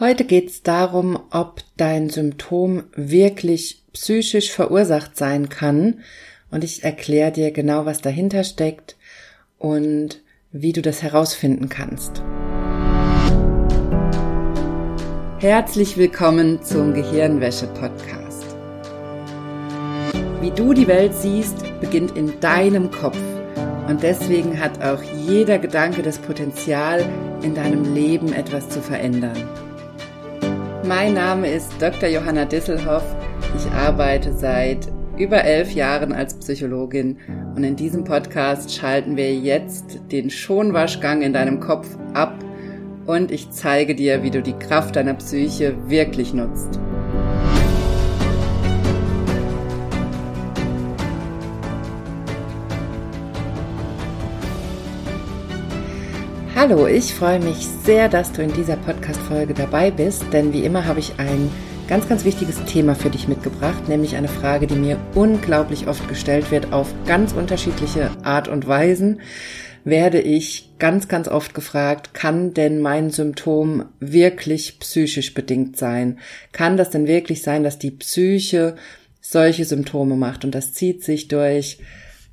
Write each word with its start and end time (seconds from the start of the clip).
Heute 0.00 0.24
geht 0.24 0.48
es 0.48 0.62
darum, 0.62 1.18
ob 1.32 1.60
dein 1.76 2.08
Symptom 2.08 2.84
wirklich 2.94 3.82
psychisch 3.92 4.52
verursacht 4.52 5.16
sein 5.16 5.48
kann. 5.48 6.02
Und 6.52 6.62
ich 6.62 6.84
erkläre 6.84 7.32
dir 7.32 7.50
genau, 7.50 7.84
was 7.84 8.00
dahinter 8.00 8.44
steckt 8.44 8.96
und 9.58 10.22
wie 10.52 10.72
du 10.72 10.82
das 10.82 11.02
herausfinden 11.02 11.68
kannst. 11.68 12.22
Herzlich 15.40 15.96
willkommen 15.96 16.62
zum 16.62 16.94
Gehirnwäsche-Podcast. 16.94 18.46
Wie 20.40 20.52
du 20.52 20.74
die 20.74 20.86
Welt 20.86 21.14
siehst, 21.16 21.56
beginnt 21.80 22.16
in 22.16 22.38
deinem 22.38 22.92
Kopf. 22.92 23.18
Und 23.88 24.04
deswegen 24.04 24.60
hat 24.60 24.80
auch 24.80 25.02
jeder 25.26 25.58
Gedanke 25.58 26.02
das 26.02 26.18
Potenzial, 26.18 27.04
in 27.42 27.56
deinem 27.56 27.94
Leben 27.96 28.32
etwas 28.32 28.68
zu 28.68 28.80
verändern. 28.80 29.67
Mein 30.84 31.14
Name 31.14 31.50
ist 31.50 31.72
Dr. 31.80 32.08
Johanna 32.08 32.44
Disselhoff. 32.44 33.04
Ich 33.56 33.70
arbeite 33.72 34.32
seit 34.32 34.88
über 35.18 35.42
elf 35.42 35.72
Jahren 35.72 36.12
als 36.12 36.34
Psychologin 36.34 37.18
und 37.56 37.64
in 37.64 37.74
diesem 37.74 38.04
Podcast 38.04 38.72
schalten 38.72 39.16
wir 39.16 39.34
jetzt 39.34 40.00
den 40.12 40.30
Schonwaschgang 40.30 41.22
in 41.22 41.32
deinem 41.32 41.58
Kopf 41.58 41.88
ab 42.14 42.32
und 43.06 43.32
ich 43.32 43.50
zeige 43.50 43.94
dir, 43.94 44.22
wie 44.22 44.30
du 44.30 44.40
die 44.40 44.52
Kraft 44.52 44.96
deiner 44.96 45.14
Psyche 45.14 45.74
wirklich 45.88 46.32
nutzt. 46.32 46.78
Hallo, 56.60 56.88
ich 56.88 57.14
freue 57.14 57.38
mich 57.38 57.68
sehr, 57.84 58.08
dass 58.08 58.32
du 58.32 58.42
in 58.42 58.52
dieser 58.52 58.74
Podcast-Folge 58.74 59.54
dabei 59.54 59.92
bist, 59.92 60.24
denn 60.32 60.52
wie 60.52 60.64
immer 60.64 60.86
habe 60.86 60.98
ich 60.98 61.12
ein 61.18 61.52
ganz, 61.86 62.08
ganz 62.08 62.24
wichtiges 62.24 62.64
Thema 62.64 62.96
für 62.96 63.10
dich 63.10 63.28
mitgebracht, 63.28 63.88
nämlich 63.88 64.16
eine 64.16 64.26
Frage, 64.26 64.66
die 64.66 64.74
mir 64.74 64.96
unglaublich 65.14 65.86
oft 65.86 66.08
gestellt 66.08 66.50
wird 66.50 66.72
auf 66.72 66.92
ganz 67.06 67.32
unterschiedliche 67.32 68.10
Art 68.24 68.48
und 68.48 68.66
Weisen. 68.66 69.20
Werde 69.84 70.20
ich 70.20 70.70
ganz, 70.80 71.06
ganz 71.06 71.28
oft 71.28 71.54
gefragt, 71.54 72.12
kann 72.12 72.54
denn 72.54 72.80
mein 72.80 73.10
Symptom 73.10 73.84
wirklich 74.00 74.80
psychisch 74.80 75.34
bedingt 75.34 75.76
sein? 75.76 76.18
Kann 76.50 76.76
das 76.76 76.90
denn 76.90 77.06
wirklich 77.06 77.42
sein, 77.42 77.62
dass 77.62 77.78
die 77.78 77.92
Psyche 77.92 78.74
solche 79.20 79.64
Symptome 79.64 80.16
macht? 80.16 80.44
Und 80.44 80.56
das 80.56 80.72
zieht 80.72 81.04
sich 81.04 81.28
durch 81.28 81.78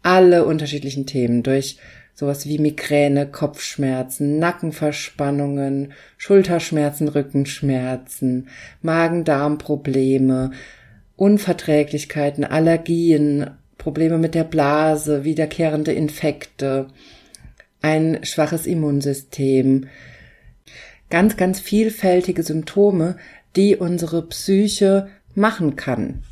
alle 0.01 0.45
unterschiedlichen 0.45 1.05
Themen, 1.05 1.43
durch 1.43 1.77
sowas 2.15 2.45
wie 2.45 2.57
Migräne, 2.57 3.27
Kopfschmerzen, 3.27 4.39
Nackenverspannungen, 4.39 5.93
Schulterschmerzen, 6.17 7.09
Rückenschmerzen, 7.09 8.47
Magen-Darm-Probleme, 8.81 10.51
Unverträglichkeiten, 11.17 12.45
Allergien, 12.45 13.51
Probleme 13.77 14.17
mit 14.17 14.33
der 14.33 14.45
Blase, 14.45 15.25
wiederkehrende 15.25 15.91
Infekte, 15.91 16.87
ein 17.81 18.23
schwaches 18.23 18.65
Immunsystem, 18.65 19.87
ganz, 21.09 21.37
ganz 21.37 21.59
vielfältige 21.59 22.43
Symptome, 22.43 23.17
die 23.57 23.75
unsere 23.75 24.25
Psyche 24.27 25.09
machen 25.35 25.75
kann. 25.75 26.23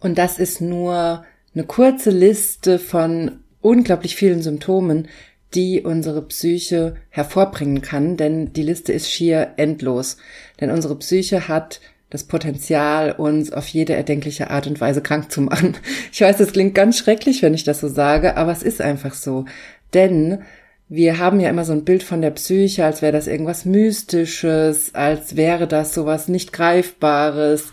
Und 0.00 0.18
das 0.18 0.38
ist 0.38 0.60
nur 0.60 1.24
eine 1.54 1.64
kurze 1.64 2.10
Liste 2.10 2.80
von 2.80 3.38
unglaublich 3.62 4.16
vielen 4.16 4.42
Symptomen, 4.42 5.08
die 5.54 5.82
unsere 5.82 6.22
Psyche 6.22 6.96
hervorbringen 7.10 7.82
kann, 7.82 8.16
denn 8.16 8.52
die 8.52 8.62
Liste 8.62 8.92
ist 8.92 9.10
schier 9.10 9.52
endlos. 9.56 10.16
Denn 10.60 10.70
unsere 10.70 10.96
Psyche 10.96 11.48
hat 11.48 11.80
das 12.10 12.24
Potenzial, 12.24 13.12
uns 13.12 13.52
auf 13.52 13.66
jede 13.68 13.94
erdenkliche 13.94 14.50
Art 14.50 14.66
und 14.66 14.80
Weise 14.80 15.00
krank 15.00 15.32
zu 15.32 15.40
machen. 15.40 15.76
Ich 16.12 16.20
weiß, 16.20 16.36
das 16.36 16.52
klingt 16.52 16.74
ganz 16.74 16.98
schrecklich, 16.98 17.42
wenn 17.42 17.54
ich 17.54 17.64
das 17.64 17.80
so 17.80 17.88
sage, 17.88 18.36
aber 18.36 18.52
es 18.52 18.62
ist 18.62 18.82
einfach 18.82 19.14
so. 19.14 19.46
Denn 19.94 20.42
wir 20.88 21.18
haben 21.18 21.40
ja 21.40 21.48
immer 21.48 21.64
so 21.64 21.72
ein 21.72 21.84
Bild 21.84 22.02
von 22.02 22.20
der 22.20 22.32
Psyche, 22.32 22.84
als 22.84 23.00
wäre 23.00 23.12
das 23.12 23.26
irgendwas 23.26 23.64
Mystisches, 23.64 24.94
als 24.94 25.36
wäre 25.36 25.66
das 25.66 25.94
sowas 25.94 26.28
nicht 26.28 26.52
Greifbares. 26.52 27.72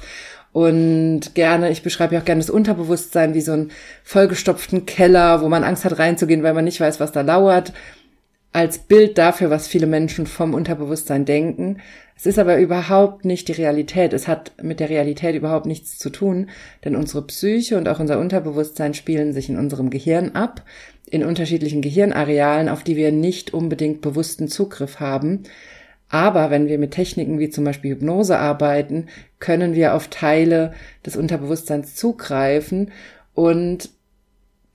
Und 0.52 1.36
gerne, 1.36 1.70
ich 1.70 1.84
beschreibe 1.84 2.16
ja 2.16 2.22
auch 2.22 2.26
gerne 2.26 2.42
das 2.42 2.50
Unterbewusstsein 2.50 3.34
wie 3.34 3.42
so 3.42 3.52
einen 3.52 3.72
vollgestopften 4.04 4.86
Keller, 4.86 5.42
wo 5.42 5.50
man 5.50 5.64
Angst 5.64 5.86
hat 5.86 6.00
reinzugehen, 6.00 6.44
weil 6.44 6.54
man 6.54 6.66
nicht 6.66 6.80
weiß, 6.80 7.00
was 7.00 7.12
da 7.12 7.22
lauert, 7.22 7.74
als 8.52 8.80
Bild 8.80 9.18
dafür, 9.18 9.50
was 9.52 9.68
viele 9.68 9.86
Menschen 9.86 10.26
vom 10.26 10.54
Unterbewusstsein 10.54 11.26
denken. 11.26 11.78
Es 12.16 12.26
ist 12.26 12.40
aber 12.40 12.58
überhaupt 12.58 13.24
nicht 13.24 13.48
die 13.48 13.54
Realität. 13.54 14.12
Es 14.12 14.28
hat 14.28 14.52
mit 14.62 14.80
der 14.80 14.90
Realität 14.90 15.36
überhaupt 15.36 15.68
nichts 15.68 15.98
zu 15.98 16.09
tun, 16.09 16.50
denn 16.84 16.96
unsere 16.96 17.26
Psyche 17.26 17.78
und 17.78 17.88
auch 17.88 18.00
unser 18.00 18.20
Unterbewusstsein 18.20 18.94
spielen 18.94 19.34
sich 19.34 19.50
in 19.50 19.58
unserem 19.58 19.90
Gehirn 19.90 20.32
ab, 20.32 20.64
in 21.06 21.24
unterschiedlichen 21.24 21.82
Gehirnarealen, 21.82 22.70
auf 22.70 22.84
die 22.84 22.98
wir 22.98 23.12
nicht 23.12 23.54
unbedingt 23.54 24.02
bewussten 24.02 24.48
Zugriff 24.48 25.00
haben. 25.00 25.44
Aber 26.09 26.50
wenn 26.50 26.68
wir 26.68 26.80
mit 26.80 26.92
Techniken 26.92 27.38
wie 27.38 27.50
zum 27.50 27.64
Beispiel 27.64 27.92
Hypnose 27.92 28.38
arbeiten, 28.38 29.08
können 29.38 29.75
wir 29.75 29.94
auf 29.94 30.08
Teile 30.08 30.74
des 31.06 31.16
Unterbewusstseins 31.16 31.96
zugreifen 31.96 32.92
und 33.36 33.90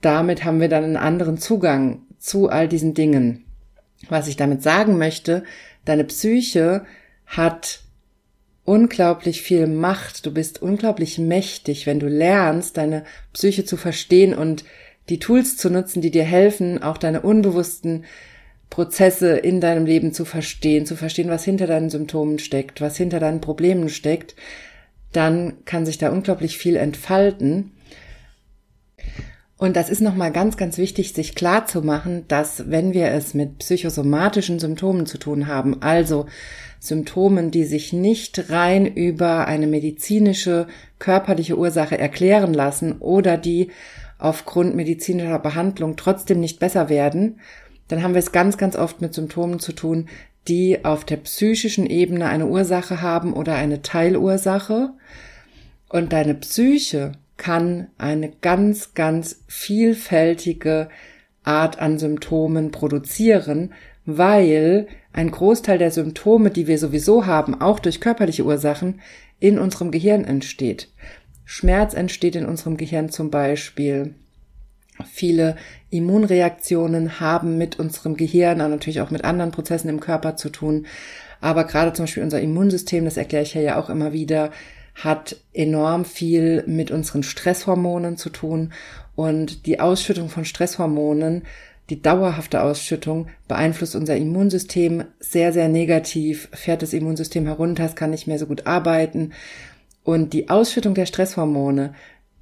damit 0.01 0.45
haben 0.45 0.61
wir 0.61 0.69
dann 0.69 0.83
einen 0.83 0.97
anderen 0.97 1.37
Zugang 1.37 2.01
zu 2.17 2.49
all 2.49 2.67
diesen 2.67 2.93
Dingen. 2.93 3.45
Was 4.07 4.27
ich 4.27 4.37
damit 4.37 4.63
sagen 4.63 4.97
möchte, 4.97 5.43
deine 5.83 6.05
Psyche 6.05 6.85
hat 7.25 7.81
unglaublich 8.63 9.41
viel 9.41 9.67
Macht, 9.67 10.25
du 10.25 10.33
bist 10.33 10.61
unglaublich 10.61 11.17
mächtig, 11.17 11.85
wenn 11.85 11.99
du 11.99 12.07
lernst, 12.07 12.77
deine 12.77 13.03
Psyche 13.33 13.65
zu 13.65 13.77
verstehen 13.77 14.33
und 14.33 14.63
die 15.09 15.19
Tools 15.19 15.57
zu 15.57 15.69
nutzen, 15.69 16.01
die 16.01 16.11
dir 16.11 16.23
helfen, 16.23 16.81
auch 16.81 16.97
deine 16.97 17.21
unbewussten 17.21 18.05
Prozesse 18.69 19.37
in 19.37 19.61
deinem 19.61 19.85
Leben 19.85 20.11
zu 20.11 20.25
verstehen, 20.25 20.85
zu 20.85 20.95
verstehen, 20.95 21.29
was 21.29 21.43
hinter 21.43 21.67
deinen 21.67 21.89
Symptomen 21.89 22.39
steckt, 22.39 22.81
was 22.81 22.97
hinter 22.97 23.19
deinen 23.19 23.41
Problemen 23.41 23.89
steckt, 23.89 24.35
dann 25.11 25.63
kann 25.65 25.85
sich 25.85 25.97
da 25.97 26.09
unglaublich 26.09 26.57
viel 26.57 26.75
entfalten. 26.75 27.71
Und 29.57 29.77
das 29.77 29.89
ist 29.89 30.01
nochmal 30.01 30.31
ganz, 30.33 30.57
ganz 30.57 30.77
wichtig, 30.77 31.13
sich 31.13 31.33
klar 31.33 31.65
zu 31.65 31.81
machen, 31.81 32.25
dass 32.27 32.69
wenn 32.69 32.93
wir 32.93 33.07
es 33.11 33.33
mit 33.33 33.59
psychosomatischen 33.59 34.59
Symptomen 34.59 35.05
zu 35.05 35.17
tun 35.17 35.47
haben, 35.47 35.81
also 35.81 36.25
Symptomen, 36.79 37.51
die 37.51 37.63
sich 37.63 37.93
nicht 37.93 38.49
rein 38.49 38.85
über 38.85 39.47
eine 39.47 39.67
medizinische, 39.67 40.67
körperliche 40.99 41.57
Ursache 41.57 41.97
erklären 41.97 42.53
lassen 42.53 42.97
oder 42.99 43.37
die 43.37 43.71
aufgrund 44.17 44.75
medizinischer 44.75 45.39
Behandlung 45.39 45.95
trotzdem 45.95 46.41
nicht 46.41 46.59
besser 46.59 46.89
werden, 46.89 47.39
dann 47.87 48.01
haben 48.01 48.13
wir 48.13 48.19
es 48.19 48.31
ganz, 48.31 48.57
ganz 48.57 48.75
oft 48.75 49.01
mit 49.01 49.13
Symptomen 49.13 49.59
zu 49.59 49.73
tun, 49.73 50.07
die 50.47 50.85
auf 50.85 51.05
der 51.05 51.17
psychischen 51.17 51.87
Ebene 51.87 52.27
eine 52.27 52.47
Ursache 52.47 53.01
haben 53.01 53.33
oder 53.33 53.55
eine 53.55 53.81
Teilursache. 53.81 54.91
Und 55.89 56.13
deine 56.13 56.35
Psyche 56.35 57.13
kann 57.37 57.87
eine 57.97 58.31
ganz, 58.41 58.93
ganz 58.93 59.41
vielfältige 59.47 60.89
Art 61.43 61.79
an 61.79 61.99
Symptomen 61.99 62.71
produzieren, 62.71 63.73
weil 64.05 64.87
ein 65.13 65.31
Großteil 65.31 65.77
der 65.77 65.91
Symptome, 65.91 66.51
die 66.51 66.67
wir 66.67 66.77
sowieso 66.77 67.25
haben, 67.25 67.59
auch 67.59 67.79
durch 67.79 68.01
körperliche 68.01 68.45
Ursachen, 68.45 69.01
in 69.39 69.59
unserem 69.59 69.91
Gehirn 69.91 70.23
entsteht. 70.25 70.89
Schmerz 71.43 71.93
entsteht 71.93 72.35
in 72.35 72.45
unserem 72.45 72.77
Gehirn 72.77 73.09
zum 73.09 73.29
Beispiel. 73.29 74.15
Viele 75.03 75.57
Immunreaktionen 75.89 77.19
haben 77.19 77.57
mit 77.57 77.79
unserem 77.79 78.15
Gehirn 78.15 78.61
und 78.61 78.71
natürlich 78.71 79.01
auch 79.01 79.11
mit 79.11 79.23
anderen 79.23 79.51
Prozessen 79.51 79.89
im 79.89 79.99
Körper 79.99 80.37
zu 80.37 80.49
tun. 80.49 80.85
Aber 81.41 81.65
gerade 81.65 81.93
zum 81.93 82.03
Beispiel 82.03 82.23
unser 82.23 82.41
Immunsystem, 82.41 83.05
das 83.05 83.17
erkläre 83.17 83.43
ich 83.43 83.53
ja 83.53 83.79
auch 83.79 83.89
immer 83.89 84.13
wieder, 84.13 84.51
hat 84.95 85.35
enorm 85.53 86.05
viel 86.05 86.63
mit 86.67 86.91
unseren 86.91 87.23
Stresshormonen 87.23 88.17
zu 88.17 88.29
tun. 88.29 88.71
Und 89.15 89.65
die 89.65 89.79
Ausschüttung 89.79 90.29
von 90.29 90.45
Stresshormonen, 90.45 91.43
die 91.89 92.01
dauerhafte 92.01 92.63
Ausschüttung, 92.63 93.27
beeinflusst 93.47 93.95
unser 93.95 94.15
Immunsystem 94.15 95.03
sehr, 95.19 95.53
sehr 95.53 95.67
negativ, 95.67 96.49
fährt 96.53 96.81
das 96.81 96.93
Immunsystem 96.93 97.45
herunter, 97.45 97.85
es 97.85 97.95
kann 97.95 98.11
nicht 98.11 98.27
mehr 98.27 98.39
so 98.39 98.47
gut 98.47 98.65
arbeiten. 98.65 99.33
Und 100.03 100.33
die 100.33 100.49
Ausschüttung 100.49 100.93
der 100.93 101.05
Stresshormone 101.05 101.93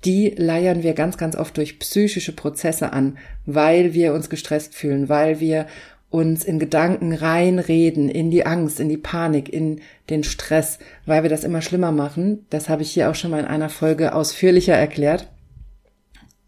die 0.05 0.33
leiern 0.37 0.83
wir 0.83 0.93
ganz, 0.93 1.17
ganz 1.17 1.35
oft 1.35 1.57
durch 1.57 1.79
psychische 1.79 2.33
Prozesse 2.33 2.93
an, 2.93 3.17
weil 3.45 3.93
wir 3.93 4.13
uns 4.13 4.29
gestresst 4.29 4.75
fühlen, 4.75 5.09
weil 5.09 5.39
wir 5.39 5.67
uns 6.09 6.43
in 6.43 6.59
Gedanken 6.59 7.13
reinreden, 7.13 8.07
in 8.07 8.29
die 8.29 8.45
Angst, 8.45 8.79
in 8.79 8.89
die 8.89 8.97
Panik, 8.97 9.51
in 9.51 9.81
den 10.09 10.23
Stress, 10.23 10.77
weil 11.05 11.23
wir 11.23 11.29
das 11.29 11.43
immer 11.43 11.61
schlimmer 11.61 11.91
machen. 11.91 12.45
Das 12.51 12.69
habe 12.69 12.83
ich 12.83 12.91
hier 12.91 13.09
auch 13.09 13.15
schon 13.15 13.31
mal 13.31 13.39
in 13.39 13.47
einer 13.47 13.69
Folge 13.69 14.13
ausführlicher 14.13 14.75
erklärt. 14.75 15.29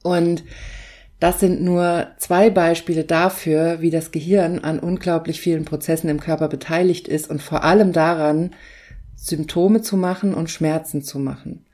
Und 0.04 0.44
Das 1.19 1.40
sind 1.40 1.62
nur 1.62 2.07
zwei 2.18 2.50
Beispiele 2.50 3.04
dafür, 3.06 3.81
wie 3.81 3.90
das 3.90 4.12
Gehirn 4.12 4.60
an 4.60 4.80
unglaublich 4.80 5.40
vielen 5.40 5.66
Prozessen 5.66 6.10
im 6.10 6.19
Körper 6.19 6.50
beteiligt 6.50 7.07
ist 7.07 7.30
und 7.30 7.42
vor 7.42 7.63
allem 7.63 7.94
daran, 7.94 8.52
Symptome 9.16 9.81
zu 9.81 9.96
machen 9.96 10.34
und 10.34 10.50
Schmerzen 10.50 11.02
zu 11.02 11.18
machen. 11.19 11.66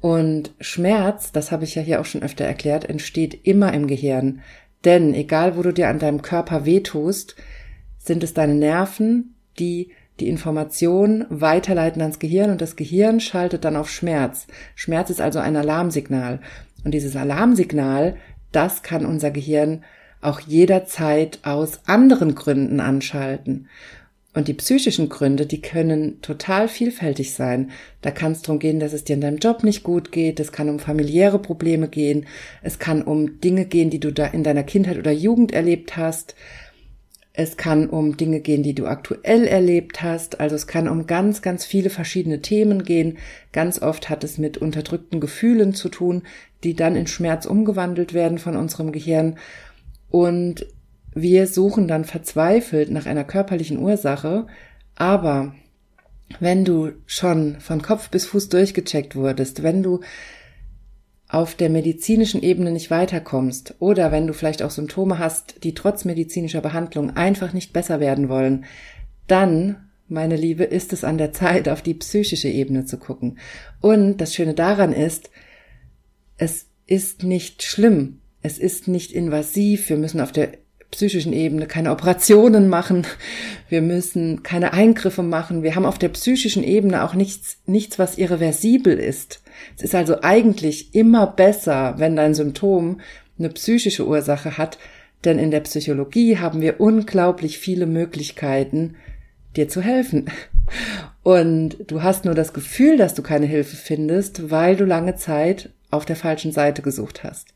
Und 0.00 0.54
Schmerz, 0.60 1.32
das 1.32 1.52
habe 1.52 1.64
ich 1.64 1.74
ja 1.74 1.82
hier 1.82 2.00
auch 2.00 2.06
schon 2.06 2.22
öfter 2.22 2.44
erklärt, 2.44 2.88
entsteht 2.88 3.46
immer 3.46 3.72
im 3.74 3.86
Gehirn. 3.86 4.40
Denn 4.84 5.12
egal, 5.14 5.56
wo 5.56 5.62
du 5.62 5.72
dir 5.72 5.88
an 5.88 5.98
deinem 5.98 6.22
Körper 6.22 6.64
wehtust, 6.64 7.36
sind 7.98 8.22
es 8.22 8.32
deine 8.32 8.54
Nerven, 8.54 9.34
die 9.58 9.92
die 10.20 10.28
Information 10.28 11.26
weiterleiten 11.28 12.02
ans 12.02 12.18
Gehirn 12.18 12.50
und 12.50 12.60
das 12.60 12.76
Gehirn 12.76 13.20
schaltet 13.20 13.64
dann 13.64 13.76
auf 13.76 13.90
Schmerz. 13.90 14.46
Schmerz 14.74 15.10
ist 15.10 15.20
also 15.20 15.38
ein 15.38 15.56
Alarmsignal. 15.56 16.40
Und 16.84 16.92
dieses 16.92 17.16
Alarmsignal, 17.16 18.16
das 18.52 18.82
kann 18.82 19.06
unser 19.06 19.30
Gehirn 19.30 19.84
auch 20.22 20.40
jederzeit 20.40 21.40
aus 21.42 21.80
anderen 21.86 22.34
Gründen 22.34 22.80
anschalten. 22.80 23.68
Und 24.32 24.46
die 24.46 24.54
psychischen 24.54 25.08
Gründe, 25.08 25.44
die 25.44 25.60
können 25.60 26.22
total 26.22 26.68
vielfältig 26.68 27.32
sein. 27.32 27.72
Da 28.00 28.12
kann 28.12 28.30
es 28.30 28.42
darum 28.42 28.60
gehen, 28.60 28.78
dass 28.78 28.92
es 28.92 29.02
dir 29.02 29.14
in 29.14 29.20
deinem 29.20 29.38
Job 29.38 29.64
nicht 29.64 29.82
gut 29.82 30.12
geht. 30.12 30.38
Es 30.38 30.52
kann 30.52 30.68
um 30.68 30.78
familiäre 30.78 31.40
Probleme 31.40 31.88
gehen. 31.88 32.26
Es 32.62 32.78
kann 32.78 33.02
um 33.02 33.40
Dinge 33.40 33.64
gehen, 33.64 33.90
die 33.90 33.98
du 33.98 34.12
da 34.12 34.26
in 34.26 34.44
deiner 34.44 34.62
Kindheit 34.62 34.98
oder 34.98 35.10
Jugend 35.10 35.52
erlebt 35.52 35.96
hast. 35.96 36.36
Es 37.32 37.56
kann 37.56 37.88
um 37.88 38.16
Dinge 38.16 38.38
gehen, 38.38 38.62
die 38.62 38.74
du 38.74 38.86
aktuell 38.86 39.48
erlebt 39.48 40.00
hast. 40.00 40.38
Also 40.38 40.54
es 40.54 40.68
kann 40.68 40.86
um 40.86 41.08
ganz, 41.08 41.42
ganz 41.42 41.64
viele 41.64 41.90
verschiedene 41.90 42.40
Themen 42.40 42.84
gehen. 42.84 43.18
Ganz 43.50 43.82
oft 43.82 44.10
hat 44.10 44.22
es 44.22 44.38
mit 44.38 44.58
unterdrückten 44.58 45.20
Gefühlen 45.20 45.74
zu 45.74 45.88
tun, 45.88 46.22
die 46.62 46.74
dann 46.74 46.94
in 46.94 47.08
Schmerz 47.08 47.46
umgewandelt 47.46 48.14
werden 48.14 48.38
von 48.38 48.56
unserem 48.56 48.92
Gehirn. 48.92 49.38
Und 50.08 50.66
wir 51.14 51.46
suchen 51.46 51.88
dann 51.88 52.04
verzweifelt 52.04 52.90
nach 52.90 53.06
einer 53.06 53.24
körperlichen 53.24 53.78
Ursache, 53.78 54.46
aber 54.94 55.54
wenn 56.38 56.64
du 56.64 56.92
schon 57.06 57.60
von 57.60 57.82
Kopf 57.82 58.10
bis 58.10 58.26
Fuß 58.26 58.48
durchgecheckt 58.48 59.16
wurdest, 59.16 59.62
wenn 59.62 59.82
du 59.82 60.00
auf 61.28 61.54
der 61.54 61.70
medizinischen 61.70 62.42
Ebene 62.42 62.72
nicht 62.72 62.90
weiterkommst 62.90 63.76
oder 63.78 64.10
wenn 64.10 64.26
du 64.26 64.32
vielleicht 64.32 64.62
auch 64.62 64.70
Symptome 64.70 65.18
hast, 65.18 65.62
die 65.64 65.74
trotz 65.74 66.04
medizinischer 66.04 66.60
Behandlung 66.60 67.10
einfach 67.16 67.52
nicht 67.52 67.72
besser 67.72 68.00
werden 68.00 68.28
wollen, 68.28 68.64
dann, 69.26 69.90
meine 70.08 70.36
Liebe, 70.36 70.64
ist 70.64 70.92
es 70.92 71.04
an 71.04 71.18
der 71.18 71.32
Zeit, 71.32 71.68
auf 71.68 71.82
die 71.82 71.94
psychische 71.94 72.48
Ebene 72.48 72.84
zu 72.84 72.98
gucken. 72.98 73.38
Und 73.80 74.16
das 74.16 74.34
Schöne 74.34 74.54
daran 74.54 74.92
ist, 74.92 75.30
es 76.36 76.66
ist 76.86 77.22
nicht 77.22 77.62
schlimm, 77.62 78.20
es 78.42 78.58
ist 78.58 78.88
nicht 78.88 79.12
invasiv, 79.12 79.88
wir 79.88 79.98
müssen 79.98 80.20
auf 80.20 80.32
der 80.32 80.58
psychischen 80.90 81.32
Ebene 81.32 81.66
keine 81.66 81.92
Operationen 81.92 82.68
machen, 82.68 83.06
wir 83.68 83.82
müssen 83.82 84.42
keine 84.42 84.72
Eingriffe 84.72 85.22
machen, 85.22 85.62
wir 85.62 85.74
haben 85.74 85.86
auf 85.86 85.98
der 85.98 86.08
psychischen 86.08 86.64
Ebene 86.64 87.04
auch 87.04 87.14
nichts, 87.14 87.58
nichts, 87.66 87.98
was 87.98 88.18
irreversibel 88.18 88.98
ist. 88.98 89.42
Es 89.76 89.84
ist 89.84 89.94
also 89.94 90.22
eigentlich 90.22 90.94
immer 90.94 91.26
besser, 91.26 91.94
wenn 91.98 92.16
dein 92.16 92.34
Symptom 92.34 93.00
eine 93.38 93.50
psychische 93.50 94.06
Ursache 94.06 94.58
hat, 94.58 94.78
denn 95.24 95.38
in 95.38 95.50
der 95.50 95.60
Psychologie 95.60 96.38
haben 96.38 96.60
wir 96.60 96.80
unglaublich 96.80 97.58
viele 97.58 97.86
Möglichkeiten, 97.86 98.96
dir 99.56 99.68
zu 99.68 99.82
helfen. 99.82 100.30
Und 101.22 101.76
du 101.86 102.02
hast 102.02 102.24
nur 102.24 102.34
das 102.34 102.52
Gefühl, 102.52 102.96
dass 102.96 103.14
du 103.14 103.22
keine 103.22 103.46
Hilfe 103.46 103.76
findest, 103.76 104.50
weil 104.50 104.76
du 104.76 104.84
lange 104.84 105.16
Zeit 105.16 105.70
auf 105.90 106.04
der 106.04 106.16
falschen 106.16 106.52
Seite 106.52 106.82
gesucht 106.82 107.24
hast 107.24 107.52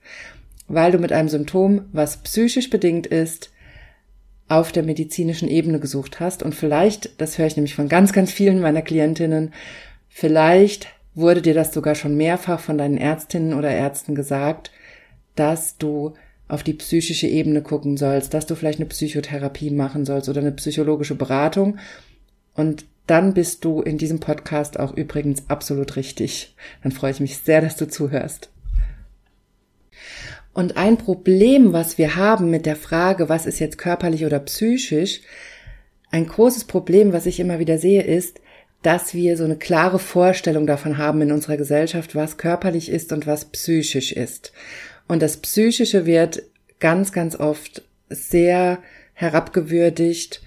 weil 0.69 0.93
du 0.93 0.99
mit 0.99 1.13
einem 1.13 1.29
Symptom, 1.29 1.83
was 1.93 2.19
psychisch 2.19 2.71
bedingt 2.71 3.07
ist, 3.07 3.51
auf 4.49 4.73
der 4.73 4.83
medizinischen 4.83 5.49
Ebene 5.49 5.81
gesucht 5.81 6.21
hast. 6.21 6.43
Und 6.43 6.55
vielleicht, 6.55 7.21
das 7.21 7.39
höre 7.39 7.47
ich 7.47 7.57
nämlich 7.57 7.75
von 7.75 7.89
ganz, 7.89 8.13
ganz 8.13 8.31
vielen 8.31 8.61
meiner 8.61 8.83
Klientinnen, 8.83 9.53
vielleicht 10.09 10.89
wurde 11.15 11.43
dir 11.43 11.55
das 11.55 11.73
sogar 11.73 11.95
schon 11.95 12.17
mehrfach 12.17 12.61
von 12.61 12.77
deinen 12.77 12.99
Ärztinnen 12.99 13.55
oder 13.55 13.71
Ärzten 13.71 14.15
gesagt, 14.15 14.71
dass 15.37 15.79
du 15.79 16.15
auf 16.49 16.63
die 16.63 16.75
psychische 16.75 17.27
Ebene 17.27 17.63
gucken 17.63 17.97
sollst, 17.97 18.35
dass 18.35 18.47
du 18.47 18.55
vielleicht 18.55 18.79
eine 18.79 18.89
Psychotherapie 18.89 19.71
machen 19.71 20.05
sollst 20.05 20.29
oder 20.29 20.41
eine 20.41 20.53
psychologische 20.53 21.15
Beratung. 21.15 21.79
Und 22.55 22.85
dann 23.07 23.35
bist 23.35 23.65
du 23.65 23.81
in 23.81 23.99
diesem 23.99 24.21
Podcast 24.21 24.79
auch 24.79 24.95
übrigens 24.97 25.45
absolut 25.49 25.97
richtig. 25.97 26.55
Dann 26.83 26.93
freue 26.93 27.13
ich 27.13 27.21
mich 27.21 27.39
sehr, 27.39 27.61
dass 27.61 27.77
du 27.77 27.87
zuhörst. 27.87 28.51
Und 30.55 30.77
ein 30.77 30.97
Problem, 30.97 31.73
was 31.73 31.99
wir 31.99 32.15
haben 32.15 32.49
mit 32.49 32.65
der 32.65 32.77
Frage, 32.77 33.29
was 33.29 33.45
ist 33.45 33.59
jetzt 33.59 33.77
körperlich 33.77 34.25
oder 34.25 34.39
psychisch, 34.39 35.21
ein 36.11 36.29
großes 36.29 36.65
Problem, 36.65 37.13
was 37.13 37.27
ich 37.27 37.41
immer 37.41 37.59
wieder 37.59 37.77
sehe, 37.77 38.03
ist, 38.03 38.41
dass 38.83 39.15
wir 39.15 39.37
so 39.37 39.45
eine 39.45 39.57
klare 39.57 39.99
Vorstellung 39.99 40.67
davon 40.67 40.97
haben 40.97 41.21
in 41.23 41.33
unserer 41.33 41.57
Gesellschaft, 41.57 42.15
was 42.15 42.37
körperlich 42.37 42.89
ist 42.89 43.13
und 43.13 43.27
was 43.27 43.47
psychisch 43.47 44.13
ist. 44.13 44.53
Und 45.09 45.23
das 45.23 45.39
Psychische 45.39 46.07
wird 46.07 46.43
ganz, 46.79 47.13
ganz 47.13 47.35
oft 47.35 47.83
sehr 48.09 48.79
herabgewürdigt. 49.15 50.41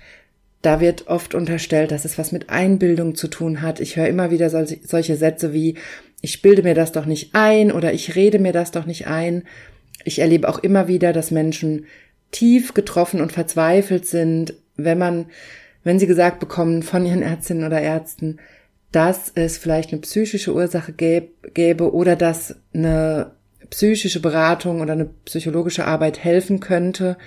Da 0.61 0.79
wird 0.79 1.07
oft 1.07 1.35
unterstellt, 1.35 1.91
dass 1.91 2.05
es 2.05 2.17
was 2.17 2.31
mit 2.31 2.49
Einbildung 2.49 3.15
zu 3.15 3.27
tun 3.27 3.61
hat. 3.61 3.81
Ich 3.81 3.97
höre 3.97 4.07
immer 4.07 4.31
wieder 4.31 4.49
solche 4.49 5.17
Sätze 5.17 5.51
wie, 5.51 5.75
ich 6.21 6.41
bilde 6.41 6.63
mir 6.63 6.75
das 6.75 6.93
doch 6.93 7.05
nicht 7.05 7.35
ein 7.35 7.71
oder 7.73 7.91
ich 7.91 8.15
rede 8.15 8.39
mir 8.39 8.53
das 8.53 8.71
doch 8.71 8.85
nicht 8.85 9.07
ein 9.07 9.43
ich 10.03 10.19
erlebe 10.19 10.47
auch 10.47 10.59
immer 10.59 10.87
wieder, 10.87 11.13
dass 11.13 11.31
Menschen 11.31 11.85
tief 12.31 12.73
getroffen 12.73 13.21
und 13.21 13.31
verzweifelt 13.31 14.05
sind, 14.05 14.53
wenn 14.75 14.97
man, 14.97 15.25
wenn 15.83 15.99
sie 15.99 16.07
gesagt 16.07 16.39
bekommen 16.39 16.83
von 16.83 17.05
ihren 17.05 17.21
Ärztinnen 17.21 17.65
oder 17.65 17.81
Ärzten, 17.81 18.39
dass 18.91 19.31
es 19.35 19.57
vielleicht 19.57 19.91
eine 19.91 20.01
psychische 20.01 20.53
Ursache 20.53 20.93
gäbe 20.93 21.93
oder 21.93 22.15
dass 22.15 22.55
eine 22.73 23.31
psychische 23.69 24.21
Beratung 24.21 24.81
oder 24.81 24.93
eine 24.93 25.09
psychologische 25.25 25.85
Arbeit 25.85 26.23
helfen 26.23 26.59
könnte, 26.59 27.17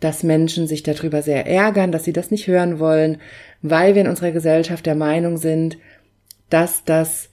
dass 0.00 0.24
Menschen 0.24 0.66
sich 0.66 0.82
darüber 0.82 1.22
sehr 1.22 1.46
ärgern, 1.46 1.92
dass 1.92 2.04
sie 2.04 2.12
das 2.12 2.32
nicht 2.32 2.48
hören 2.48 2.80
wollen, 2.80 3.18
weil 3.62 3.94
wir 3.94 4.02
in 4.02 4.08
unserer 4.08 4.32
Gesellschaft 4.32 4.84
der 4.86 4.96
Meinung 4.96 5.36
sind, 5.36 5.78
dass 6.50 6.84
das 6.84 7.30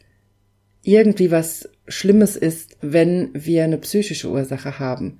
irgendwie 0.84 1.32
was 1.32 1.68
Schlimmes 1.89 2.36
ist, 2.36 2.77
wenn 2.81 3.31
wir 3.33 3.65
eine 3.65 3.77
psychische 3.77 4.30
Ursache 4.30 4.80
haben. 4.80 5.19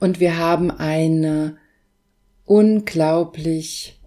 Und 0.00 0.18
wir 0.18 0.38
haben 0.38 0.70
eine 0.70 1.56
unglaublich 2.44 4.00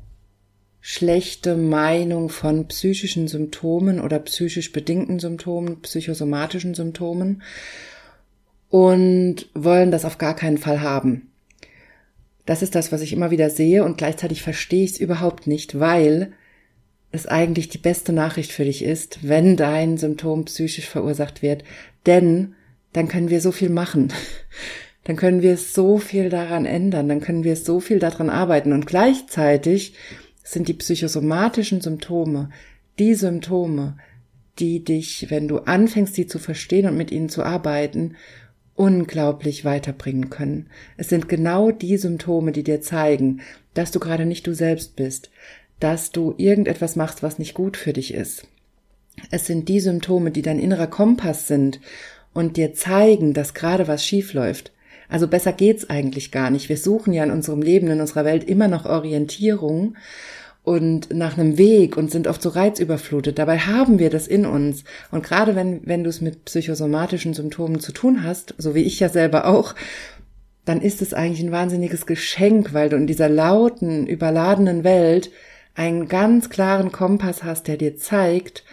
schlechte 0.81 1.55
Meinung 1.55 2.29
von 2.29 2.67
psychischen 2.67 3.27
Symptomen 3.27 3.99
oder 3.99 4.19
psychisch 4.19 4.71
bedingten 4.71 5.19
Symptomen, 5.19 5.81
psychosomatischen 5.81 6.75
Symptomen 6.75 7.41
und 8.69 9.47
wollen 9.53 9.91
das 9.91 10.05
auf 10.05 10.17
gar 10.17 10.35
keinen 10.35 10.57
Fall 10.57 10.81
haben. 10.81 11.29
Das 12.45 12.61
ist 12.61 12.75
das, 12.75 12.91
was 12.91 13.01
ich 13.01 13.11
immer 13.11 13.31
wieder 13.31 13.49
sehe 13.49 13.83
und 13.83 13.97
gleichzeitig 13.97 14.41
verstehe 14.41 14.85
ich 14.85 14.91
es 14.91 14.99
überhaupt 14.99 15.47
nicht, 15.47 15.79
weil 15.79 16.31
es 17.11 17.25
eigentlich 17.25 17.69
die 17.69 17.77
beste 17.77 18.13
Nachricht 18.13 18.51
für 18.51 18.65
dich 18.65 18.83
ist, 18.83 19.27
wenn 19.27 19.55
dein 19.55 19.97
Symptom 19.97 20.45
psychisch 20.45 20.87
verursacht 20.87 21.41
wird, 21.41 21.63
denn 22.05 22.55
dann 22.93 23.07
können 23.07 23.29
wir 23.29 23.41
so 23.41 23.51
viel 23.51 23.69
machen. 23.69 24.13
Dann 25.03 25.15
können 25.15 25.41
wir 25.41 25.55
so 25.55 25.99
viel 25.99 26.27
daran 26.27 26.65
ändern, 26.65 27.07
dann 27.07 27.21
können 27.21 27.45
wir 27.45 27.55
so 27.55 27.79
viel 27.79 27.97
daran 27.97 28.29
arbeiten 28.29 28.73
und 28.73 28.85
gleichzeitig 28.85 29.93
sind 30.43 30.67
die 30.67 30.73
psychosomatischen 30.73 31.79
Symptome 31.79 32.49
die 32.99 33.13
Symptome, 33.13 33.97
die 34.59 34.83
dich, 34.83 35.29
wenn 35.29 35.47
du 35.47 35.59
anfängst, 35.59 36.17
die 36.17 36.27
zu 36.27 36.39
verstehen 36.39 36.87
und 36.87 36.97
mit 36.97 37.11
ihnen 37.11 37.29
zu 37.29 37.43
arbeiten, 37.43 38.15
unglaublich 38.75 39.65
weiterbringen 39.65 40.29
können. 40.29 40.69
Es 40.97 41.09
sind 41.09 41.29
genau 41.29 41.71
die 41.71 41.97
Symptome, 41.97 42.51
die 42.51 42.63
dir 42.63 42.81
zeigen, 42.81 43.41
dass 43.73 43.91
du 43.91 43.99
gerade 43.99 44.25
nicht 44.25 44.45
du 44.47 44.53
selbst 44.53 44.95
bist, 44.95 45.31
dass 45.79 46.11
du 46.11 46.33
irgendetwas 46.37 46.95
machst, 46.95 47.23
was 47.23 47.39
nicht 47.39 47.53
gut 47.53 47.77
für 47.77 47.93
dich 47.93 48.13
ist. 48.13 48.47
Es 49.31 49.45
sind 49.45 49.67
die 49.69 49.79
Symptome, 49.79 50.31
die 50.31 50.41
dein 50.41 50.59
innerer 50.59 50.87
Kompass 50.87 51.47
sind 51.47 51.79
und 52.33 52.57
dir 52.57 52.73
zeigen, 52.73 53.33
dass 53.33 53.53
gerade 53.53 53.87
was 53.87 54.05
schief 54.05 54.33
läuft. 54.33 54.71
Also 55.09 55.27
besser 55.27 55.53
geht's 55.53 55.89
eigentlich 55.89 56.31
gar 56.31 56.49
nicht. 56.49 56.69
Wir 56.69 56.77
suchen 56.77 57.13
ja 57.13 57.23
in 57.23 57.31
unserem 57.31 57.61
Leben, 57.61 57.87
in 57.87 58.01
unserer 58.01 58.25
Welt 58.25 58.43
immer 58.43 58.67
noch 58.67 58.85
Orientierung 58.85 59.95
und 60.63 61.13
nach 61.15 61.37
einem 61.37 61.57
Weg 61.57 61.95
und 61.95 62.11
sind 62.11 62.27
oft 62.27 62.41
so 62.41 62.49
reizüberflutet. 62.49 63.39
Dabei 63.39 63.59
haben 63.59 63.99
wir 63.99 64.09
das 64.09 64.27
in 64.27 64.45
uns. 64.45 64.83
Und 65.11 65.23
gerade 65.23 65.55
wenn, 65.55 65.79
wenn 65.85 66.03
du 66.03 66.09
es 66.09 66.19
mit 66.19 66.43
psychosomatischen 66.43 67.33
Symptomen 67.33 67.79
zu 67.79 67.93
tun 67.93 68.23
hast, 68.23 68.53
so 68.57 68.75
wie 68.75 68.83
ich 68.83 68.99
ja 68.99 69.07
selber 69.07 69.45
auch, 69.45 69.75
dann 70.65 70.81
ist 70.81 71.01
es 71.01 71.13
eigentlich 71.13 71.41
ein 71.41 71.53
wahnsinniges 71.53 72.05
Geschenk, 72.05 72.73
weil 72.73 72.89
du 72.89 72.97
in 72.97 73.07
dieser 73.07 73.29
lauten, 73.29 74.05
überladenen 74.07 74.83
Welt 74.83 75.31
einen 75.77 76.07
ganz 76.07 76.49
klaren 76.49 76.91
Kompass 76.91 77.43
hast, 77.43 77.67
der 77.67 77.77
dir 77.77 77.97
zeigt, 77.97 78.65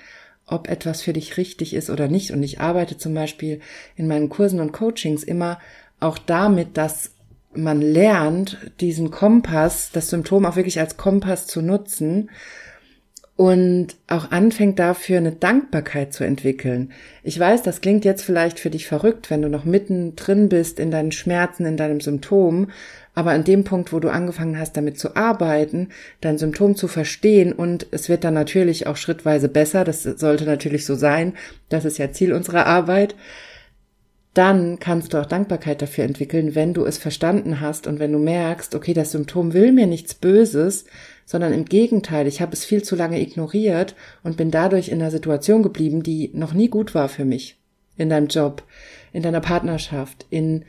ob 0.47 0.69
etwas 0.69 1.03
für 1.03 1.13
dich 1.13 1.37
richtig 1.37 1.75
ist 1.75 1.91
oder 1.91 2.09
nicht. 2.09 2.33
Und 2.33 2.43
ich 2.43 2.61
arbeite 2.61 2.99
zum 2.99 3.15
Beispiel 3.15 3.61
in 3.97 4.09
meinen 4.09 4.31
Kursen 4.31 4.59
und 4.59 4.73
Coachings 4.73 5.23
immer 5.23 5.59
auch 6.01 6.19
damit, 6.19 6.77
dass 6.77 7.13
man 7.55 7.81
lernt, 7.81 8.59
diesen 8.81 9.11
Kompass, 9.11 9.91
das 9.93 10.11
Symptom 10.11 10.45
auch 10.45 10.57
wirklich 10.57 10.81
als 10.81 10.97
Kompass 10.97 11.47
zu 11.47 11.63
nutzen 11.63 12.31
und 13.37 13.97
auch 14.07 14.31
anfängt 14.31 14.79
dafür 14.79 15.19
eine 15.19 15.33
Dankbarkeit 15.33 16.13
zu 16.13 16.25
entwickeln. 16.25 16.93
Ich 17.23 17.39
weiß, 17.39 17.63
das 17.63 17.81
klingt 17.81 18.05
jetzt 18.05 18.23
vielleicht 18.23 18.61
für 18.61 18.71
dich 18.71 18.87
verrückt, 18.87 19.31
wenn 19.31 19.43
du 19.43 19.49
noch 19.49 19.65
mitten 19.65 20.17
drin 20.17 20.49
bist 20.49 20.79
in 20.79 20.91
deinen 20.91 21.13
Schmerzen, 21.13 21.67
in 21.67 21.77
deinem 21.77 22.01
Symptom, 22.01 22.69
aber 23.15 23.31
an 23.31 23.45
dem 23.45 23.65
Punkt, 23.65 23.93
wo 23.93 24.01
du 24.01 24.11
angefangen 24.11 24.59
hast, 24.59 24.77
damit 24.77 24.99
zu 24.99 25.17
arbeiten, 25.17 25.89
dein 26.21 26.39
Symptom 26.39 26.77
zu 26.77 26.89
verstehen 26.89 27.53
und 27.53 27.87
es 27.91 28.09
wird 28.09 28.25
dann 28.25 28.35
natürlich 28.35 28.87
auch 28.87 28.97
schrittweise 28.97 29.49
besser, 29.49 29.85
das 29.85 30.03
sollte 30.03 30.45
natürlich 30.45 30.85
so 30.85 30.95
sein, 30.95 31.35
das 31.69 31.85
ist 31.85 31.99
ja 31.99 32.13
Ziel 32.13 32.33
unserer 32.33 32.67
Arbeit, 32.67 33.15
dann 34.35 34.81
kannst 34.81 35.15
du 35.15 35.19
auch 35.19 35.27
Dankbarkeit 35.27 35.81
dafür 35.81 36.03
entwickeln, 36.03 36.57
wenn 36.57 36.75
du 36.75 36.85
es 36.85 36.99
verstanden 36.99 37.61
hast 37.61 37.87
und 37.87 38.01
wenn 38.01 38.13
du 38.13 38.19
merkst, 38.19 38.75
okay, 38.75 38.93
das 38.93 39.13
Symptom 39.13 39.53
will 39.53 39.71
mir 39.71 39.87
nichts 39.87 40.15
Böses, 40.15 40.87
sondern 41.25 41.53
im 41.53 41.65
Gegenteil, 41.65 42.27
ich 42.27 42.41
habe 42.41 42.53
es 42.53 42.65
viel 42.65 42.83
zu 42.83 42.97
lange 42.97 43.21
ignoriert 43.21 43.95
und 44.25 44.37
bin 44.37 44.51
dadurch 44.51 44.89
in 44.89 45.01
einer 45.01 45.13
Situation 45.13 45.63
geblieben, 45.63 46.03
die 46.03 46.31
noch 46.35 46.53
nie 46.53 46.69
gut 46.69 46.97
war 46.97 47.09
für 47.09 47.25
mich. 47.25 47.59
In 47.97 48.11
deinem 48.11 48.27
Job, 48.27 48.65
in 49.13 49.23
deiner 49.23 49.41
Partnerschaft, 49.41 50.27
in 50.31 50.65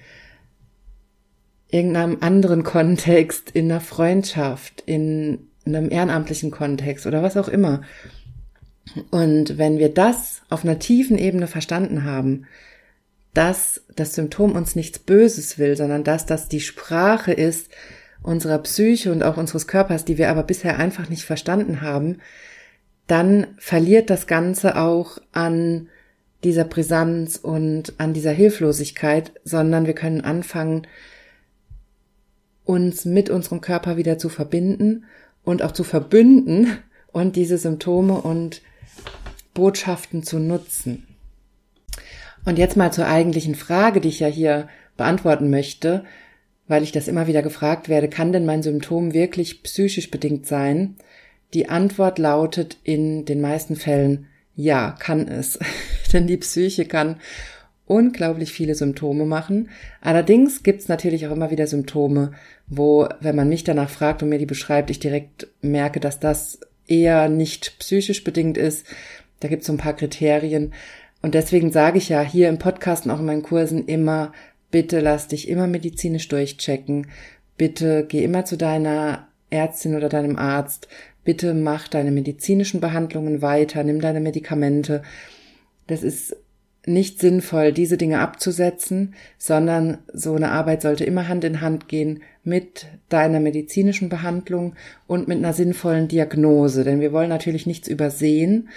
irgendeinem 1.75 2.17
anderen 2.22 2.63
Kontext, 2.63 3.51
in 3.51 3.70
einer 3.70 3.82
Freundschaft, 3.82 4.82
in 4.86 5.50
einem 5.65 5.91
ehrenamtlichen 5.91 6.50
Kontext 6.50 7.05
oder 7.05 7.22
was 7.22 7.36
auch 7.38 7.50
immer. 7.50 7.82
Und 9.12 9.58
wenn 9.58 9.77
wir 9.77 9.89
das 9.89 10.41
auf 10.50 10.63
einer 10.63 10.79
tiefen 10.79 11.17
Ebene 11.17 11.48
verstanden 11.48 12.03
haben, 12.05 12.46
dass 13.34 13.82
das 13.96 14.15
Symptom 14.15 14.53
uns 14.53 14.75
nichts 14.75 15.00
Böses 15.00 15.60
will, 15.60 15.75
sondern 15.75 16.05
dass 16.05 16.25
das 16.25 16.48
die 16.48 16.62
Sprache 16.62 17.34
ist 17.34 17.70
unserer 18.24 18.60
Psyche 18.60 19.12
und 19.12 19.24
auch 19.24 19.36
unseres 19.36 19.67
Körpers, 19.67 20.05
die 20.05 20.17
wir 20.17 20.29
aber 20.29 20.44
bisher 20.44 20.79
einfach 20.79 21.10
nicht 21.10 21.24
verstanden 21.24 21.82
haben, 21.82 22.20
dann 23.08 23.48
verliert 23.58 24.10
das 24.10 24.27
Ganze 24.27 24.77
auch 24.77 25.17
an 25.34 25.89
dieser 26.44 26.63
Brisanz 26.63 27.36
und 27.36 27.94
an 27.98 28.13
dieser 28.13 28.32
Hilflosigkeit, 28.32 29.34
sondern 29.44 29.88
wir 29.88 29.94
können 29.94 30.22
anfangen, 30.22 30.88
uns 32.66 33.06
mit 33.06 33.30
unserem 33.30 33.62
Körper 33.62 33.98
wieder 33.98 34.18
zu 34.18 34.30
verbinden 34.30 35.06
und 35.44 35.62
auch 35.62 35.72
zu 35.72 35.84
verbünden 35.84 36.78
und 37.12 37.36
diese 37.36 37.58
Symptome 37.58 38.22
und 38.22 38.62
Botschaften 39.54 40.24
zu 40.24 40.40
nutzen. 40.40 41.08
Und 42.44 42.60
jetzt 42.60 42.78
mal 42.78 42.92
zur 42.92 43.08
eigentlichen 43.08 43.56
Frage, 43.56 44.02
die 44.02 44.10
ich 44.10 44.20
ja 44.20 44.28
hier 44.28 44.68
beantworten 44.98 45.50
möchte, 45.50 46.04
weil 46.68 46.84
ich 46.84 46.92
das 46.92 47.08
immer 47.08 47.28
wieder 47.28 47.42
gefragt 47.42 47.90
werde, 47.90 48.10
kann 48.10 48.32
denn 48.32 48.46
mein 48.46 48.64
Symptom 48.64 49.14
wirklich 49.14 49.64
psychisch 49.64 50.12
bedingt 50.12 50.46
sein? 50.46 50.96
Die 51.54 51.70
Antwort 51.70 52.20
lautet 52.20 52.78
in 52.84 53.26
den 53.26 53.40
meisten 53.40 53.76
Fällen 53.76 54.28
ja, 54.56 54.92
kann 54.92 55.28
es. 55.28 55.60
Denn 56.14 56.28
die 56.28 56.38
Psyche 56.38 56.86
kann 56.86 57.18
unglaublich 57.88 58.51
viele 58.51 58.75
Symptome 58.75 59.25
machen. 59.25 59.70
Allerdings 60.01 60.63
gibt's 60.63 60.88
natürlich 60.88 61.27
auch 61.27 61.32
immer 61.32 61.51
wieder 61.51 61.68
Symptome, 61.68 62.32
wo, 62.68 63.08
wenn 63.20 63.36
man 63.36 63.50
mich 63.50 63.63
danach 63.63 63.89
fragt 63.89 64.24
und 64.24 64.30
mir 64.30 64.39
die 64.39 64.46
beschreibt, 64.46 64.89
ich 64.89 65.00
direkt 65.00 65.48
merke, 65.62 66.00
dass 66.00 66.20
das 66.20 66.60
eher 66.88 67.30
nicht 67.30 67.77
psychisch 67.80 68.24
bedingt 68.24 68.58
ist. 68.58 68.86
Da 69.39 69.48
gibt's 69.48 69.68
so 69.68 69.74
ein 69.74 69.77
paar 69.77 69.96
Kriterien. 69.96 70.74
Und 71.22 71.36
deswegen 71.36 71.72
sage 71.72 71.98
ich 71.98 72.10
ja 72.10 72.22
hier 72.22 72.50
im 72.50 72.60
Podcast 72.60 73.06
und 73.06 73.12
auch 73.12 73.20
in 73.20 73.25
meinen 73.25 73.44
Kursen 73.44 73.86
immer, 73.86 74.32
bitte 74.72 75.00
lass 75.00 75.27
dich 75.27 75.48
immer 75.48 75.68
medizinisch 75.68 76.27
durchchecken. 76.27 77.08
Bitte 77.58 78.06
geh 78.08 78.24
immer 78.24 78.46
zu 78.46 78.58
deiner 78.58 79.27
Ärztin 79.50 79.96
oder 79.96 80.10
deinem 80.10 80.38
Arzt. 80.38 80.88
Bitte 81.24 81.54
mach 81.54 81.88
deine 81.88 82.12
medizinischen 82.12 82.82
Behandlungen 82.82 83.42
weiter, 83.42 83.84
nimm 83.84 84.01
deine 84.01 84.20
Medikamente. 84.20 85.01
Das 85.88 86.04
ist 86.04 86.36
nicht 86.88 87.20
sinnvoll, 87.20 87.72
diese 87.72 87.98
Dinge 87.98 88.20
abzusetzen, 88.20 89.15
sondern 89.38 90.00
so 90.13 90.36
eine 90.36 90.51
Arbeit 90.51 90.82
sollte 90.82 91.04
immer 91.04 91.27
Hand 91.27 91.44
in 91.44 91.62
Hand 91.62 91.88
gehen 91.88 92.22
mit 92.44 92.88
deiner 93.10 93.39
medizinischen 93.39 94.10
Behandlung 94.10 94.75
und 95.08 95.27
mit 95.27 95.38
einer 95.38 95.54
sinnvollen 95.54 96.08
Diagnose. 96.08 96.84
Denn 96.84 97.01
wir 97.01 97.12
wollen 97.12 97.30
natürlich 97.30 97.65
nichts 97.65 97.88
übersehen 97.88 98.70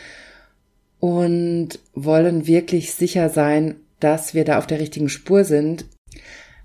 und 1.00 1.78
wollen 1.94 2.46
wirklich 2.46 2.92
sicher 2.94 3.28
sein, 3.28 3.76
dass 4.00 4.34
wir 4.34 4.44
da 4.44 4.58
auf 4.58 4.66
der 4.66 4.80
richtigen 4.80 5.08
Spur 5.08 5.44
sind. 5.44 5.84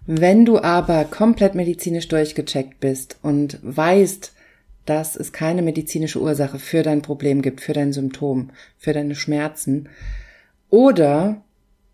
Wenn 0.05 0.45
du 0.45 0.59
aber 0.59 1.05
komplett 1.05 1.55
medizinisch 1.55 2.07
durchgecheckt 2.07 2.79
bist 2.79 3.17
und 3.21 3.59
weißt, 3.61 4.33
dass 4.85 5.15
es 5.15 5.31
keine 5.31 5.61
medizinische 5.61 6.19
Ursache 6.19 6.59
für 6.59 6.83
dein 6.83 7.01
Problem 7.01 7.41
gibt, 7.41 7.61
für 7.61 7.73
dein 7.73 7.93
Symptom, 7.93 8.49
für 8.77 8.91
deine 8.91 9.15
Schmerzen, 9.15 9.87
oder 10.73 11.43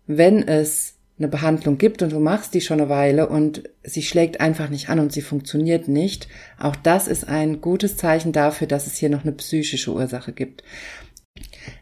wenn 0.06 0.48
es 0.48 0.94
eine 1.18 1.28
Behandlung 1.28 1.76
gibt 1.76 2.00
und 2.00 2.12
du 2.12 2.18
machst 2.18 2.54
die 2.54 2.62
schon 2.62 2.80
eine 2.80 2.88
Weile 2.88 3.28
und 3.28 3.64
sie 3.84 4.02
schlägt 4.02 4.40
einfach 4.40 4.70
nicht 4.70 4.88
an 4.88 5.00
und 5.00 5.12
sie 5.12 5.20
funktioniert 5.20 5.86
nicht, 5.86 6.28
auch 6.58 6.74
das 6.76 7.06
ist 7.06 7.28
ein 7.28 7.60
gutes 7.60 7.98
Zeichen 7.98 8.32
dafür, 8.32 8.66
dass 8.66 8.86
es 8.86 8.96
hier 8.96 9.10
noch 9.10 9.22
eine 9.22 9.32
psychische 9.32 9.92
Ursache 9.92 10.32
gibt. 10.32 10.64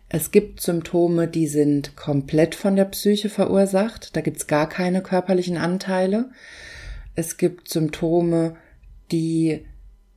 Es 0.08 0.32
gibt 0.32 0.60
Symptome, 0.60 1.28
die 1.28 1.46
sind 1.46 1.94
komplett 1.94 2.56
von 2.56 2.74
der 2.74 2.86
Psyche 2.86 3.28
verursacht. 3.28 4.16
Da 4.16 4.20
gibt's 4.20 4.48
gar 4.48 4.68
keine 4.68 5.00
körperlichen 5.00 5.56
Anteile. 5.56 6.30
Es 7.14 7.36
gibt 7.36 7.68
Symptome, 7.68 8.56
die 9.12 9.64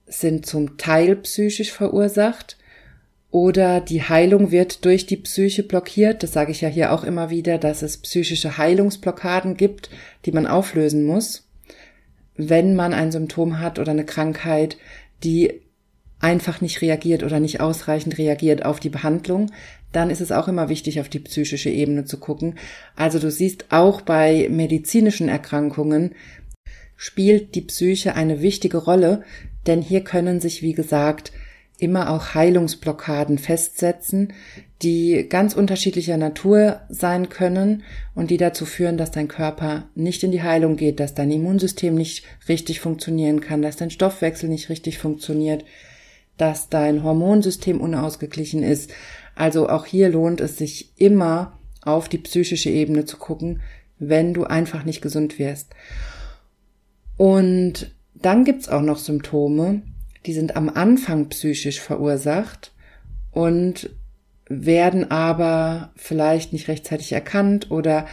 sind 0.07 0.47
zum 0.47 0.79
Teil 0.79 1.15
psychisch 1.17 1.71
verursacht. 1.71 2.57
Oder 3.31 3.79
die 3.79 4.03
Heilung 4.03 4.51
wird 4.51 4.83
durch 4.83 5.05
die 5.05 5.15
Psyche 5.15 5.63
blockiert. 5.63 6.21
Das 6.21 6.33
sage 6.33 6.51
ich 6.51 6.61
ja 6.61 6.67
hier 6.67 6.91
auch 6.91 7.05
immer 7.05 7.29
wieder, 7.29 7.57
dass 7.57 7.81
es 7.81 7.97
psychische 7.97 8.57
Heilungsblockaden 8.57 9.55
gibt, 9.55 9.89
die 10.25 10.33
man 10.33 10.45
auflösen 10.45 11.05
muss, 11.05 11.47
wenn 12.35 12.75
man 12.75 12.93
ein 12.93 13.11
Symptom 13.11 13.59
hat 13.59 13.79
oder 13.79 13.91
eine 13.91 14.05
Krankheit, 14.05 14.77
die 15.23 15.61
einfach 16.19 16.61
nicht 16.61 16.81
reagiert 16.81 17.23
oder 17.23 17.39
nicht 17.39 17.61
ausreichend 17.61 18.17
reagiert 18.17 18.65
auf 18.65 18.79
die 18.79 18.89
Behandlung, 18.89 19.51
dann 19.91 20.09
ist 20.09 20.21
es 20.21 20.31
auch 20.31 20.47
immer 20.47 20.69
wichtig, 20.69 20.99
auf 20.99 21.09
die 21.09 21.19
psychische 21.19 21.69
Ebene 21.69 22.05
zu 22.05 22.17
gucken. 22.19 22.55
Also 22.95 23.17
du 23.17 23.31
siehst 23.31 23.65
auch 23.69 24.01
bei 24.01 24.47
medizinischen 24.49 25.29
Erkrankungen 25.29 26.15
spielt 26.95 27.55
die 27.55 27.61
Psyche 27.61 28.15
eine 28.15 28.41
wichtige 28.41 28.77
Rolle, 28.77 29.23
denn 29.65 29.81
hier 29.81 30.03
können 30.03 30.39
sich, 30.39 30.61
wie 30.61 30.73
gesagt, 30.73 31.31
immer 31.81 32.11
auch 32.11 32.35
Heilungsblockaden 32.35 33.39
festsetzen, 33.39 34.33
die 34.83 35.27
ganz 35.27 35.55
unterschiedlicher 35.55 36.17
Natur 36.17 36.81
sein 36.89 37.29
können 37.29 37.83
und 38.13 38.29
die 38.29 38.37
dazu 38.37 38.65
führen, 38.65 38.97
dass 38.97 39.09
dein 39.09 39.27
Körper 39.27 39.89
nicht 39.95 40.23
in 40.23 40.31
die 40.31 40.43
Heilung 40.43 40.75
geht, 40.75 40.99
dass 40.99 41.15
dein 41.15 41.31
Immunsystem 41.31 41.95
nicht 41.95 42.23
richtig 42.47 42.79
funktionieren 42.79 43.41
kann, 43.41 43.63
dass 43.63 43.77
dein 43.77 43.89
Stoffwechsel 43.89 44.47
nicht 44.47 44.69
richtig 44.69 44.99
funktioniert, 44.99 45.65
dass 46.37 46.69
dein 46.69 47.03
Hormonsystem 47.03 47.81
unausgeglichen 47.81 48.61
ist. 48.61 48.91
Also 49.35 49.67
auch 49.67 49.85
hier 49.87 50.09
lohnt 50.09 50.39
es 50.39 50.57
sich 50.57 50.93
immer 50.97 51.59
auf 51.83 52.09
die 52.09 52.19
psychische 52.19 52.69
Ebene 52.69 53.05
zu 53.05 53.17
gucken, 53.17 53.61
wenn 53.97 54.35
du 54.35 54.43
einfach 54.43 54.85
nicht 54.85 55.01
gesund 55.01 55.39
wirst. 55.39 55.73
Und 57.17 57.95
dann 58.13 58.45
gibt's 58.45 58.69
auch 58.69 58.81
noch 58.81 58.99
Symptome, 58.99 59.81
die 60.25 60.33
sind 60.33 60.55
am 60.55 60.69
Anfang 60.69 61.29
psychisch 61.29 61.79
verursacht 61.79 62.71
und 63.31 63.89
werden 64.47 65.09
aber 65.09 65.91
vielleicht 65.95 66.53
nicht 66.53 66.67
rechtzeitig 66.67 67.13
erkannt 67.13 67.71
oder 67.71 68.05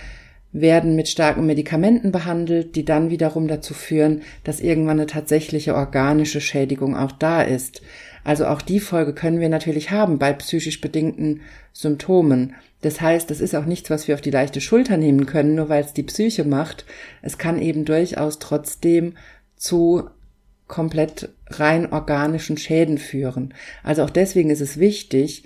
werden 0.53 0.97
mit 0.97 1.09
starken 1.09 1.47
Medikamenten 1.47 2.11
behandelt, 2.11 2.75
die 2.75 2.85
dann 2.85 3.11
wiederum 3.11 3.49
dazu 3.49 3.75
führen, 3.75 4.23
dass 4.45 4.61
irgendwann 4.61 4.99
eine 4.99 5.07
tatsächliche 5.07 5.75
organische 5.75 6.41
Schädigung 6.41 6.97
auch 6.97 7.13
da 7.13 7.43
ist. 7.43 7.83
Also 8.25 8.47
auch 8.47 8.63
die 8.63 8.81
Folge 8.81 9.13
können 9.13 9.41
wir 9.41 9.49
natürlich 9.49 9.91
haben 9.91 10.19
bei 10.19 10.33
psychisch 10.33 10.81
bedingten 10.81 11.43
Symptomen. 11.73 12.55
Das 12.81 13.01
heißt, 13.01 13.31
das 13.31 13.41
ist 13.41 13.55
auch 13.55 13.67
nichts, 13.67 13.91
was 13.91 14.09
wir 14.09 14.15
auf 14.15 14.21
die 14.21 14.31
leichte 14.31 14.61
Schulter 14.61 14.97
nehmen 14.97 15.27
können, 15.27 15.55
nur 15.55 15.69
weil 15.69 15.85
es 15.85 15.93
die 15.93 16.03
Psyche 16.03 16.45
macht. 16.45 16.87
Es 17.21 17.39
kann 17.39 17.61
eben 17.61 17.85
durchaus 17.85 18.39
trotzdem 18.39 19.15
zu 19.57 20.09
komplett 20.69 21.31
rein 21.49 21.93
organischen 21.93 22.57
Schäden 22.57 22.99
führen. 22.99 23.55
Also 23.83 24.05
auch 24.05 24.11
deswegen 24.11 24.51
ist 24.51 24.61
es 24.61 24.79
wichtig, 24.79 25.45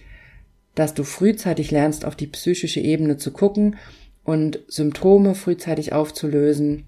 dass 0.75 0.95
du 0.95 1.05
frühzeitig 1.05 1.71
lernst, 1.71 2.05
auf 2.05 2.17
die 2.17 2.27
psychische 2.27 2.81
Ebene 2.81 3.17
zu 3.17 3.31
gucken 3.31 3.77
und 4.25 4.61
Symptome 4.69 5.35
frühzeitig 5.35 5.93
aufzulösen, 5.93 6.87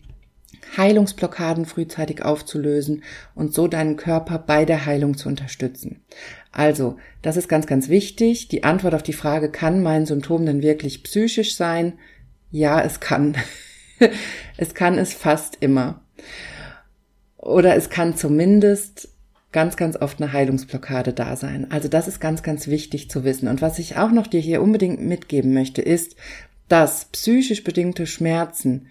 Heilungsblockaden 0.77 1.67
frühzeitig 1.67 2.23
aufzulösen 2.25 3.03
und 3.35 3.53
so 3.53 3.69
deinen 3.69 3.97
Körper 3.97 4.39
bei 4.39 4.65
der 4.65 4.87
Heilung 4.87 5.17
zu 5.17 5.29
unterstützen. 5.29 6.03
Also, 6.53 6.97
das 7.23 7.37
ist 7.37 7.49
ganz, 7.49 7.67
ganz 7.67 7.89
wichtig. 7.89 8.49
Die 8.49 8.65
Antwort 8.65 8.95
auf 8.95 9.03
die 9.03 9.13
Frage, 9.13 9.51
kann 9.51 9.83
mein 9.83 10.07
Symptom 10.07 10.47
denn 10.47 10.63
wirklich 10.63 11.03
psychisch 11.03 11.57
sein? 11.57 11.95
Ja, 12.51 12.81
es 12.81 13.01
kann. 13.01 13.37
es 14.57 14.75
kann 14.75 14.99
es 14.99 15.13
fast 15.13 15.59
immer. 15.61 16.03
Oder 17.45 17.77
es 17.77 17.91
kann 17.91 18.17
zumindest 18.17 19.11
ganz, 19.53 19.77
ganz 19.77 19.97
oft 19.97 20.21
eine 20.21 20.33
Heilungsblockade 20.33 21.13
da 21.13 21.37
sein. 21.37 21.71
Also 21.71 21.89
das 21.89 22.09
ist 22.09 22.19
ganz, 22.19 22.43
ganz 22.43 22.69
wichtig 22.69 23.11
zu 23.11 23.23
wissen. 23.23 23.49
Und 23.49 23.61
was 23.61 23.79
ich 23.79 23.97
auch 23.97 24.11
noch 24.11 24.27
dir 24.27 24.41
hier 24.41 24.63
unbedingt 24.63 25.01
mitgeben 25.01 25.53
möchte, 25.53 25.83
ist, 25.83 26.17
dass 26.69 27.05
psychisch 27.07 27.63
bedingte 27.63 28.07
Schmerzen 28.07 28.87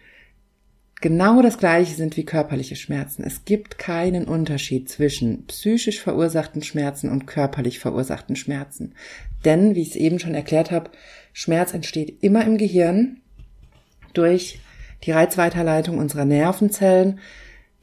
genau 1.01 1.41
das 1.41 1.57
gleiche 1.57 1.95
sind 1.95 2.15
wie 2.15 2.25
körperliche 2.25 2.75
Schmerzen. 2.75 3.23
Es 3.23 3.43
gibt 3.43 3.79
keinen 3.79 4.25
Unterschied 4.25 4.87
zwischen 4.87 5.47
psychisch 5.47 5.99
verursachten 5.99 6.61
Schmerzen 6.61 7.09
und 7.09 7.25
körperlich 7.25 7.79
verursachten 7.79 8.35
Schmerzen. 8.35 8.93
Denn, 9.43 9.73
wie 9.73 9.81
ich 9.81 9.89
es 9.89 9.95
eben 9.95 10.19
schon 10.19 10.35
erklärt 10.35 10.69
habe, 10.69 10.91
Schmerz 11.33 11.73
entsteht 11.73 12.21
immer 12.21 12.45
im 12.45 12.59
Gehirn 12.59 13.17
durch 14.13 14.59
die 15.05 15.11
Reizweiterleitung 15.11 15.97
unserer 15.97 16.25
Nervenzellen, 16.25 17.19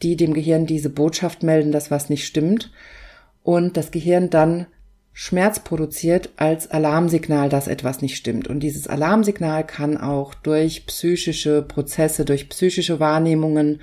die 0.03 0.17
dem 0.17 0.35
Gehirn 0.35 0.67
diese 0.67 0.91
Botschaft 0.91 1.43
melden, 1.43 1.73
dass 1.73 1.91
was 1.91 2.09
nicht 2.09 2.27
stimmt 2.27 2.71
und 3.43 3.77
das 3.77 3.91
Gehirn 3.91 4.31
dann 4.31 4.67
Schmerz 5.13 5.61
produziert 5.61 6.31
als 6.37 6.71
Alarmsignal, 6.71 7.49
dass 7.49 7.69
etwas 7.69 8.01
nicht 8.01 8.17
stimmt. 8.17 8.49
Und 8.49 8.61
dieses 8.61 8.87
Alarmsignal 8.87 9.67
kann 9.67 9.99
auch 9.99 10.35
durch 10.35 10.87
psychische 10.87 11.63
Prozesse, 11.63 12.25
durch 12.25 12.49
psychische 12.49 13.01
Wahrnehmungen 13.01 13.81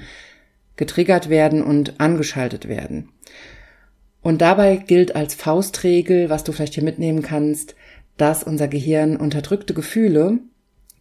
getriggert 0.77 1.29
werden 1.29 1.61
und 1.61 1.99
angeschaltet 1.99 2.67
werden. 2.67 3.09
Und 4.21 4.41
dabei 4.41 4.77
gilt 4.77 5.15
als 5.15 5.35
Faustregel, 5.35 6.29
was 6.29 6.43
du 6.43 6.51
vielleicht 6.51 6.73
hier 6.73 6.83
mitnehmen 6.83 7.21
kannst, 7.21 7.75
dass 8.17 8.43
unser 8.43 8.67
Gehirn 8.67 9.15
unterdrückte 9.15 9.73
Gefühle, 9.73 10.39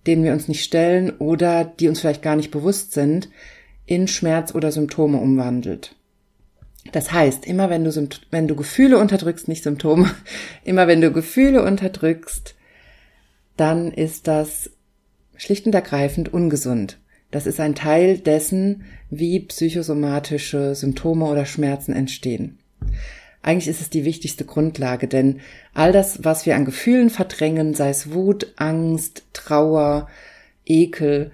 denen 0.06 0.22
wir 0.22 0.32
uns 0.32 0.48
nicht 0.48 0.62
stellen 0.62 1.10
oder 1.18 1.64
die 1.64 1.88
uns 1.88 2.00
vielleicht 2.00 2.22
gar 2.22 2.36
nicht 2.36 2.50
bewusst 2.50 2.92
sind, 2.92 3.30
in 3.86 4.08
Schmerz 4.08 4.54
oder 4.54 4.72
Symptome 4.72 5.18
umwandelt. 5.18 5.94
Das 6.92 7.12
heißt, 7.12 7.46
immer 7.46 7.70
wenn 7.70 7.84
du, 7.84 8.08
wenn 8.30 8.48
du 8.48 8.54
Gefühle 8.54 8.98
unterdrückst, 8.98 9.48
nicht 9.48 9.62
Symptome, 9.62 10.10
immer 10.64 10.86
wenn 10.86 11.00
du 11.00 11.10
Gefühle 11.10 11.62
unterdrückst, 11.62 12.54
dann 13.56 13.90
ist 13.90 14.28
das 14.28 14.70
schlicht 15.36 15.66
und 15.66 15.74
ergreifend 15.74 16.32
ungesund. 16.32 16.98
Das 17.30 17.46
ist 17.46 17.60
ein 17.60 17.74
Teil 17.74 18.18
dessen, 18.18 18.84
wie 19.10 19.40
psychosomatische 19.40 20.74
Symptome 20.74 21.26
oder 21.26 21.44
Schmerzen 21.44 21.92
entstehen. 21.92 22.58
Eigentlich 23.42 23.68
ist 23.68 23.80
es 23.80 23.90
die 23.90 24.04
wichtigste 24.04 24.44
Grundlage, 24.44 25.06
denn 25.06 25.40
all 25.72 25.92
das, 25.92 26.24
was 26.24 26.46
wir 26.46 26.56
an 26.56 26.64
Gefühlen 26.64 27.10
verdrängen, 27.10 27.74
sei 27.74 27.90
es 27.90 28.12
Wut, 28.12 28.52
Angst, 28.56 29.24
Trauer, 29.32 30.08
Ekel, 30.64 31.30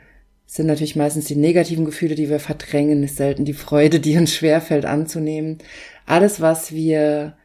sind 0.53 0.67
natürlich 0.67 0.97
meistens 0.97 1.25
die 1.25 1.37
negativen 1.37 1.87
Gefühle, 1.87 2.15
die 2.15 2.29
wir 2.29 2.39
verdrängen, 2.39 3.03
ist 3.03 3.17
selten 3.17 3.47
die 3.47 3.55
Freude, 3.55 4.01
die 4.01 4.19
uns 4.19 4.35
schwerfällt 4.35 4.85
anzunehmen. 4.85 5.57
Alles, 6.05 6.43
was 6.43 6.73
wir 6.73 7.39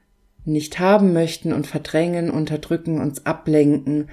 nicht 0.44 0.80
haben 0.80 1.14
möchten 1.14 1.54
und 1.54 1.68
verdrängen, 1.68 2.30
unterdrücken, 2.30 3.00
uns 3.00 3.26
ablenken, 3.26 4.10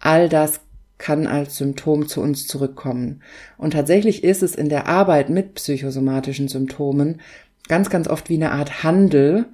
all 0.00 0.28
das 0.28 0.60
kann 0.98 1.26
als 1.26 1.56
Symptom 1.56 2.08
zu 2.08 2.20
uns 2.20 2.46
zurückkommen. 2.46 3.22
Und 3.56 3.72
tatsächlich 3.72 4.22
ist 4.22 4.42
es 4.42 4.54
in 4.54 4.68
der 4.68 4.86
Arbeit 4.86 5.30
mit 5.30 5.54
psychosomatischen 5.54 6.48
Symptomen 6.48 7.22
ganz, 7.68 7.88
ganz 7.88 8.06
oft 8.06 8.28
wie 8.28 8.34
eine 8.34 8.52
Art 8.52 8.82
Handel, 8.82 9.46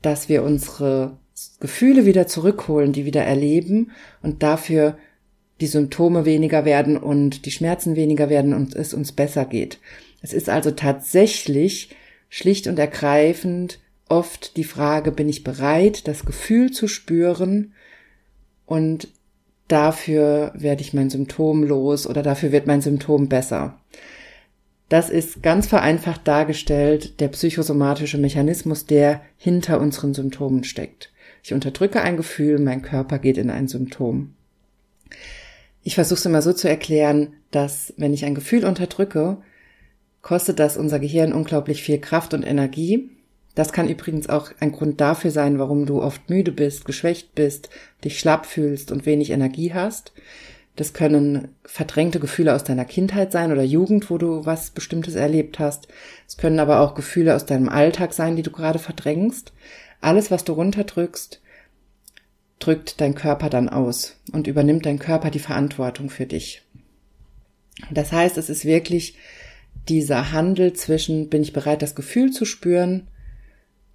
dass 0.00 0.28
wir 0.28 0.44
unsere 0.44 1.16
Gefühle 1.58 2.06
wieder 2.06 2.28
zurückholen, 2.28 2.92
die 2.92 3.04
wieder 3.04 3.24
erleben 3.24 3.90
und 4.22 4.44
dafür 4.44 4.96
die 5.60 5.66
Symptome 5.66 6.24
weniger 6.24 6.64
werden 6.64 6.96
und 6.96 7.46
die 7.46 7.50
Schmerzen 7.50 7.96
weniger 7.96 8.28
werden 8.28 8.54
und 8.54 8.74
es 8.74 8.94
uns 8.94 9.12
besser 9.12 9.44
geht. 9.44 9.78
Es 10.22 10.32
ist 10.32 10.48
also 10.48 10.70
tatsächlich 10.70 11.90
schlicht 12.28 12.66
und 12.66 12.78
ergreifend 12.78 13.78
oft 14.08 14.56
die 14.56 14.64
Frage, 14.64 15.12
bin 15.12 15.28
ich 15.28 15.44
bereit, 15.44 16.06
das 16.08 16.24
Gefühl 16.24 16.70
zu 16.70 16.88
spüren 16.88 17.72
und 18.66 19.08
dafür 19.68 20.52
werde 20.54 20.82
ich 20.82 20.92
mein 20.92 21.10
Symptom 21.10 21.62
los 21.64 22.06
oder 22.06 22.22
dafür 22.22 22.52
wird 22.52 22.66
mein 22.66 22.82
Symptom 22.82 23.28
besser. 23.28 23.78
Das 24.88 25.08
ist 25.08 25.42
ganz 25.42 25.66
vereinfacht 25.66 26.28
dargestellt 26.28 27.20
der 27.20 27.28
psychosomatische 27.28 28.18
Mechanismus, 28.18 28.84
der 28.84 29.22
hinter 29.38 29.80
unseren 29.80 30.12
Symptomen 30.12 30.64
steckt. 30.64 31.10
Ich 31.42 31.54
unterdrücke 31.54 32.02
ein 32.02 32.18
Gefühl, 32.18 32.58
mein 32.58 32.82
Körper 32.82 33.18
geht 33.18 33.38
in 33.38 33.48
ein 33.48 33.68
Symptom. 33.68 34.34
Ich 35.82 35.96
versuche 35.96 36.18
es 36.18 36.26
immer 36.26 36.42
so 36.42 36.52
zu 36.52 36.68
erklären, 36.68 37.34
dass 37.50 37.92
wenn 37.96 38.14
ich 38.14 38.24
ein 38.24 38.34
Gefühl 38.34 38.64
unterdrücke, 38.64 39.38
kostet 40.22 40.60
das 40.60 40.76
unser 40.76 41.00
Gehirn 41.00 41.32
unglaublich 41.32 41.82
viel 41.82 41.98
Kraft 41.98 42.34
und 42.34 42.44
Energie. 42.44 43.10
Das 43.54 43.72
kann 43.72 43.88
übrigens 43.88 44.28
auch 44.28 44.50
ein 44.60 44.72
Grund 44.72 45.00
dafür 45.00 45.30
sein, 45.30 45.58
warum 45.58 45.84
du 45.84 46.00
oft 46.00 46.30
müde 46.30 46.52
bist, 46.52 46.84
geschwächt 46.84 47.34
bist, 47.34 47.68
dich 48.04 48.18
schlapp 48.18 48.46
fühlst 48.46 48.92
und 48.92 49.04
wenig 49.04 49.30
Energie 49.30 49.74
hast. 49.74 50.12
Das 50.76 50.94
können 50.94 51.48
verdrängte 51.64 52.18
Gefühle 52.18 52.54
aus 52.54 52.64
deiner 52.64 52.86
Kindheit 52.86 53.30
sein 53.30 53.52
oder 53.52 53.62
Jugend, 53.62 54.08
wo 54.08 54.16
du 54.16 54.46
was 54.46 54.70
Bestimmtes 54.70 55.16
erlebt 55.16 55.58
hast. 55.58 55.88
Es 56.26 56.38
können 56.38 56.60
aber 56.60 56.80
auch 56.80 56.94
Gefühle 56.94 57.36
aus 57.36 57.44
deinem 57.44 57.68
Alltag 57.68 58.14
sein, 58.14 58.36
die 58.36 58.42
du 58.42 58.50
gerade 58.50 58.78
verdrängst. 58.78 59.52
Alles, 60.00 60.30
was 60.30 60.44
du 60.44 60.54
runterdrückst, 60.54 61.41
drückt 62.62 63.00
dein 63.00 63.14
Körper 63.14 63.50
dann 63.50 63.68
aus 63.68 64.16
und 64.32 64.46
übernimmt 64.46 64.86
dein 64.86 64.98
Körper 64.98 65.30
die 65.30 65.38
Verantwortung 65.38 66.10
für 66.10 66.26
dich. 66.26 66.62
Das 67.90 68.12
heißt, 68.12 68.38
es 68.38 68.48
ist 68.48 68.64
wirklich 68.64 69.16
dieser 69.88 70.32
Handel 70.32 70.72
zwischen, 70.72 71.28
bin 71.28 71.42
ich 71.42 71.52
bereit, 71.52 71.82
das 71.82 71.94
Gefühl 71.94 72.30
zu 72.30 72.44
spüren 72.44 73.08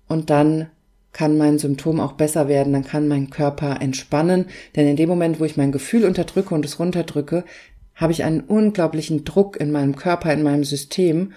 und 0.08 0.30
dann 0.30 0.70
kann 1.14 1.38
mein 1.38 1.58
Symptom 1.58 2.00
auch 2.00 2.14
besser 2.14 2.48
werden, 2.48 2.74
dann 2.74 2.84
kann 2.84 3.08
mein 3.08 3.30
Körper 3.30 3.82
entspannen, 3.82 4.46
denn 4.76 4.88
in 4.88 4.98
dem 4.98 5.10
Moment, 5.10 5.40
wo 5.40 5.46
ich 5.46 5.58
mein 5.58 5.72
Gefühl 5.72 6.06
unterdrücke 6.06 6.54
und 6.54 6.66
es 6.66 6.80
runterdrücke, 6.80 7.44
habe 7.96 8.12
ich 8.12 8.24
einen 8.24 8.42
unglaublichen 8.42 9.24
Druck 9.24 9.60
in 9.60 9.72
meinem 9.72 9.96
Körper, 9.96 10.32
in 10.32 10.44
meinem 10.44 10.64
System, 10.64 11.34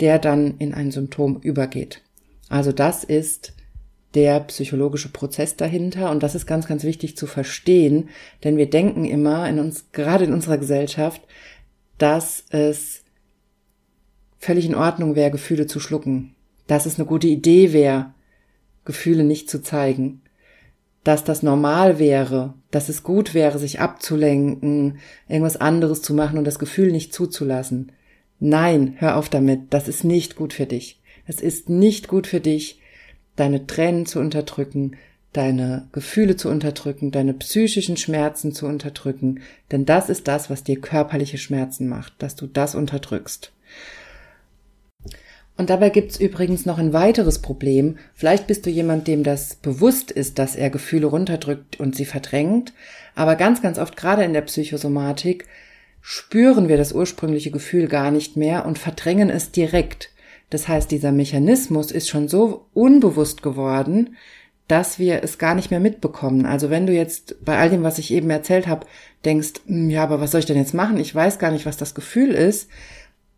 der 0.00 0.18
dann 0.18 0.58
in 0.58 0.74
ein 0.74 0.90
Symptom 0.92 1.40
übergeht. 1.40 2.02
Also 2.48 2.70
das 2.70 3.02
ist 3.02 3.55
der 4.16 4.40
psychologische 4.40 5.10
Prozess 5.10 5.56
dahinter. 5.56 6.10
Und 6.10 6.22
das 6.22 6.34
ist 6.34 6.46
ganz, 6.46 6.66
ganz 6.66 6.82
wichtig 6.82 7.16
zu 7.16 7.26
verstehen, 7.26 8.08
denn 8.42 8.56
wir 8.56 8.68
denken 8.68 9.04
immer 9.04 9.48
in 9.48 9.60
uns, 9.60 9.92
gerade 9.92 10.24
in 10.24 10.32
unserer 10.32 10.58
Gesellschaft, 10.58 11.20
dass 11.98 12.44
es 12.48 13.04
völlig 14.38 14.64
in 14.66 14.74
Ordnung 14.74 15.14
wäre, 15.14 15.30
Gefühle 15.30 15.66
zu 15.66 15.80
schlucken. 15.80 16.34
Dass 16.66 16.86
es 16.86 16.98
eine 16.98 17.06
gute 17.06 17.28
Idee 17.28 17.72
wäre, 17.72 18.14
Gefühle 18.86 19.22
nicht 19.22 19.50
zu 19.50 19.62
zeigen. 19.62 20.22
Dass 21.04 21.22
das 21.22 21.42
normal 21.42 21.98
wäre, 21.98 22.54
dass 22.70 22.88
es 22.88 23.02
gut 23.02 23.34
wäre, 23.34 23.58
sich 23.58 23.80
abzulenken, 23.80 24.98
irgendwas 25.28 25.58
anderes 25.58 26.00
zu 26.00 26.14
machen 26.14 26.38
und 26.38 26.44
das 26.44 26.58
Gefühl 26.58 26.90
nicht 26.90 27.12
zuzulassen. 27.12 27.92
Nein, 28.40 28.94
hör 28.96 29.16
auf 29.16 29.28
damit. 29.28 29.74
Das 29.74 29.88
ist 29.88 30.04
nicht 30.04 30.36
gut 30.36 30.54
für 30.54 30.66
dich. 30.66 31.00
Es 31.26 31.40
ist 31.40 31.68
nicht 31.68 32.08
gut 32.08 32.26
für 32.26 32.40
dich, 32.40 32.80
deine 33.36 33.66
Tränen 33.66 34.06
zu 34.06 34.18
unterdrücken, 34.18 34.96
deine 35.32 35.88
Gefühle 35.92 36.36
zu 36.36 36.48
unterdrücken, 36.48 37.10
deine 37.10 37.34
psychischen 37.34 37.96
Schmerzen 37.96 38.52
zu 38.52 38.66
unterdrücken, 38.66 39.40
denn 39.70 39.84
das 39.84 40.08
ist 40.08 40.28
das, 40.28 40.48
was 40.48 40.64
dir 40.64 40.80
körperliche 40.80 41.38
Schmerzen 41.38 41.88
macht, 41.88 42.14
dass 42.18 42.36
du 42.36 42.46
das 42.46 42.74
unterdrückst. 42.74 43.52
Und 45.58 45.70
dabei 45.70 45.88
gibt's 45.88 46.18
übrigens 46.18 46.66
noch 46.66 46.78
ein 46.78 46.92
weiteres 46.92 47.40
Problem. 47.40 47.96
Vielleicht 48.14 48.46
bist 48.46 48.66
du 48.66 48.70
jemand, 48.70 49.08
dem 49.08 49.22
das 49.22 49.54
bewusst 49.54 50.10
ist, 50.10 50.38
dass 50.38 50.54
er 50.54 50.68
Gefühle 50.68 51.06
runterdrückt 51.06 51.80
und 51.80 51.96
sie 51.96 52.04
verdrängt, 52.04 52.74
aber 53.14 53.36
ganz, 53.36 53.62
ganz 53.62 53.78
oft, 53.78 53.96
gerade 53.96 54.24
in 54.24 54.34
der 54.34 54.42
Psychosomatik, 54.42 55.46
spüren 56.02 56.68
wir 56.68 56.76
das 56.76 56.92
ursprüngliche 56.92 57.50
Gefühl 57.50 57.88
gar 57.88 58.10
nicht 58.10 58.36
mehr 58.36 58.66
und 58.66 58.78
verdrängen 58.78 59.30
es 59.30 59.50
direkt. 59.50 60.10
Das 60.50 60.68
heißt, 60.68 60.90
dieser 60.90 61.12
Mechanismus 61.12 61.90
ist 61.90 62.08
schon 62.08 62.28
so 62.28 62.66
unbewusst 62.72 63.42
geworden, 63.42 64.16
dass 64.68 64.98
wir 64.98 65.22
es 65.22 65.38
gar 65.38 65.54
nicht 65.54 65.70
mehr 65.70 65.80
mitbekommen. 65.80 66.44
Also 66.44 66.70
wenn 66.70 66.86
du 66.86 66.92
jetzt 66.92 67.44
bei 67.44 67.58
all 67.58 67.70
dem, 67.70 67.82
was 67.82 67.98
ich 67.98 68.12
eben 68.12 68.30
erzählt 68.30 68.66
habe, 68.66 68.86
denkst, 69.24 69.54
hm, 69.66 69.90
ja, 69.90 70.02
aber 70.02 70.20
was 70.20 70.32
soll 70.32 70.40
ich 70.40 70.46
denn 70.46 70.56
jetzt 70.56 70.74
machen? 70.74 70.98
Ich 70.98 71.14
weiß 71.14 71.38
gar 71.38 71.50
nicht, 71.50 71.66
was 71.66 71.76
das 71.76 71.94
Gefühl 71.94 72.30
ist, 72.30 72.68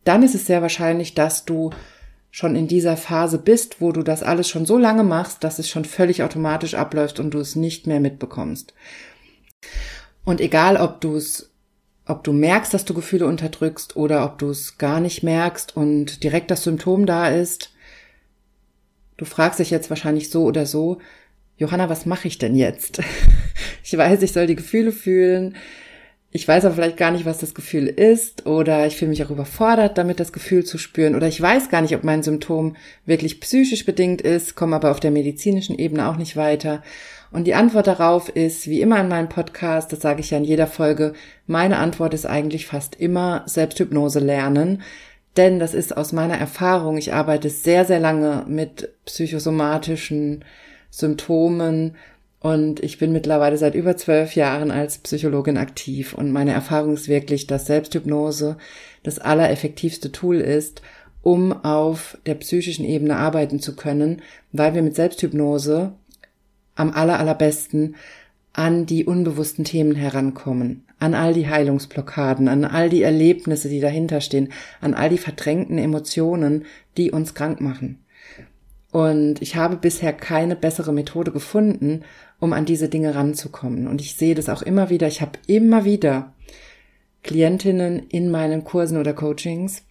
dann 0.05 0.23
ist 0.23 0.35
es 0.35 0.47
sehr 0.47 0.63
wahrscheinlich, 0.63 1.15
dass 1.15 1.45
du 1.45 1.71
schon 2.31 2.57
in 2.57 2.69
dieser 2.69 2.97
Phase 2.97 3.39
bist, 3.39 3.81
wo 3.81 3.93
du 3.93 4.03
das 4.03 4.23
alles 4.23 4.49
schon 4.49 4.67
so 4.67 4.79
lange 4.79 5.03
machst, 5.03 5.45
dass 5.45 5.59
es 5.59 5.69
schon 5.69 5.85
völlig 5.85 6.23
automatisch 6.23 6.75
abläuft 6.75 7.21
und 7.21 7.33
du 7.33 7.41
es 7.41 7.57
nicht 7.57 7.87
mehr 7.87 8.01
mitbekommst. 8.01 8.75
Und 10.25 10.41
egal, 10.41 10.77
ob 10.77 11.01
du 11.01 11.17
es 11.17 11.51
ob 12.09 12.25
du 12.25 12.33
merkst, 12.33 12.73
dass 12.73 12.87
du 12.87 12.95
Gefühle 12.95 13.27
unterdrückst 13.27 13.97
oder 13.97 14.25
ob 14.25 14.39
du 14.39 14.49
es 14.51 14.79
gar 14.79 14.99
nicht 14.99 15.23
merkst 15.23 15.77
und 15.77 16.25
direkt 16.25 16.51
das 16.51 16.65
Symptom 16.65 17.05
da 17.05 17.29
ist. 17.29 17.71
Du 19.19 19.27
fragst 19.27 19.61
dich 19.61 19.71
jetzt 19.71 19.91
wahrscheinlich 19.91 20.31
so 20.31 20.45
oder 20.45 20.65
so, 20.65 20.99
Johanna, 21.59 21.91
was 21.91 22.07
mache 22.07 22.27
ich 22.27 22.39
denn 22.39 22.55
jetzt? 22.55 23.03
ich 23.85 23.97
weiß, 23.97 24.23
ich 24.23 24.33
soll 24.33 24.47
die 24.47 24.57
Gefühle 24.57 24.91
fühlen. 24.91 25.57
ich 26.31 26.49
weiß 26.49 26.65
aber 26.65 26.77
vielleicht 26.77 26.97
gar 26.97 27.11
nicht, 27.11 27.27
was 27.27 27.39
das 27.39 27.55
Gefühl 27.55 27.89
ist 27.89 28.47
oder 28.47 28.87
ich 28.87 28.97
fühle 28.97 29.11
mich 29.11 29.23
auch 29.25 29.31
überfordert, 29.31 29.99
damit 29.99 30.19
das 30.19 30.33
Gefühl 30.33 30.65
zu 30.65 30.79
spüren 30.79 31.15
oder 31.15 31.29
ich 31.29 31.41
weiß 31.41 31.69
gar 31.69 31.83
nicht, 31.83 31.95
ob 31.95 32.05
mein 32.05 32.23
Symptom 32.23 32.77
wirklich 33.05 33.41
psychisch 33.41 33.85
bedingt 33.85 34.23
ist, 34.23 34.55
komme 34.55 34.77
aber 34.77 34.93
auf 34.93 35.01
der 35.01 35.11
medizinischen 35.11 35.79
Ebene 35.79 36.09
auch 36.09 36.17
nicht 36.17 36.37
weiter. 36.37 36.83
Und 37.31 37.47
die 37.47 37.55
Antwort 37.55 37.87
darauf 37.87 38.29
ist, 38.29 38.69
wie 38.69 38.81
immer 38.81 39.01
in 39.01 39.09
meinem 39.09 39.29
Podcast, 39.29 39.93
das 39.93 40.01
sage 40.01 40.21
ich 40.21 40.31
ja 40.31 40.39
in 40.39 40.45
jeder 40.45 40.67
Folge, 40.67 41.13
meine 41.47 41.79
Antwort 41.79 42.15
ist 42.15 42.27
eigentlich 42.27 42.67
fast 42.67 42.95
immer 42.95 43.43
Selbsthypnose 43.47 44.19
lernen. 44.19 44.83
Denn 45.37 45.59
das 45.59 45.75
ist 45.75 45.97
aus 45.97 46.13
meiner 46.13 46.37
Erfahrung, 46.39 46.97
ich 46.97 47.13
arbeite 47.13 47.51
sehr, 47.51 47.85
sehr 47.85 48.01
lange 48.01 48.45
mit 48.49 48.91
psychosomatischen 49.05 50.45
Symptomen 50.91 51.97
und 52.41 52.81
ich 52.83 52.99
bin 52.99 53.13
mittlerweile 53.13 53.59
seit 53.59 53.75
über 53.75 53.97
zwölf 53.97 54.35
Jahren 54.35 54.71
als 54.71 54.99
Psychologin 54.99 55.57
aktiv 55.57 56.15
und 56.15 56.33
meine 56.33 56.53
Erfahrung 56.53 56.95
ist 56.95 57.09
wirklich, 57.09 57.47
dass 57.47 57.67
Selbsthypnose 57.67 58.57
das 59.03 59.19
allereffektivste 59.19 60.13
Tool 60.13 60.37
ist, 60.41 60.83
um 61.23 61.53
auf 61.65 62.17
der 62.27 62.35
psychischen 62.35 62.85
Ebene 62.85 63.17
arbeiten 63.17 63.61
zu 63.61 63.77
können, 63.77 64.23
weil 64.53 64.75
wir 64.75 64.83
mit 64.83 64.95
Selbsthypnose 64.95 65.93
am 66.79 66.93
aller, 66.93 67.19
allerbesten 67.19 67.97
an 68.53 68.87
die 68.87 69.05
unbewussten 69.05 69.65
Themen 69.65 69.95
herankommen, 69.95 70.85
an 70.99 71.15
all 71.15 71.35
die 71.35 71.49
Heilungsblockaden, 71.49 72.49
an 72.49 72.65
all 72.65 72.89
die 72.89 73.03
Erlebnisse, 73.03 73.69
die 73.69 73.81
dahinter 73.81 74.21
stehen, 74.21 74.53
an 74.81 74.95
all 74.95 75.11
die 75.11 75.19
verdrängten 75.19 75.79
Emotionen, 75.79 76.65
die 76.97 77.11
uns 77.11 77.35
krank 77.35 77.61
machen. 77.61 78.05
Und 78.91 79.43
ich 79.43 79.57
habe 79.57 79.77
bisher 79.77 80.13
keine 80.13 80.57
bessere 80.57 80.93
Methode 80.93 81.31
gefunden, 81.31 82.05
um 82.41 82.53
an 82.53 82.65
diese 82.65 82.89
Dinge 82.89 83.15
ranzukommen. 83.15 83.87
Und 83.87 84.01
ich 84.01 84.15
sehe 84.15 84.35
das 84.35 84.49
auch 84.49 84.63
immer 84.63 84.89
wieder. 84.89 85.07
Ich 85.09 85.21
habe 85.21 85.39
immer 85.47 85.85
wieder 85.85 86.33
Klientinnen 87.23 88.07
in 88.09 88.31
meinen 88.31 88.65
Kursen 88.65 88.97
oder 88.97 89.13
Coachings, 89.13 89.83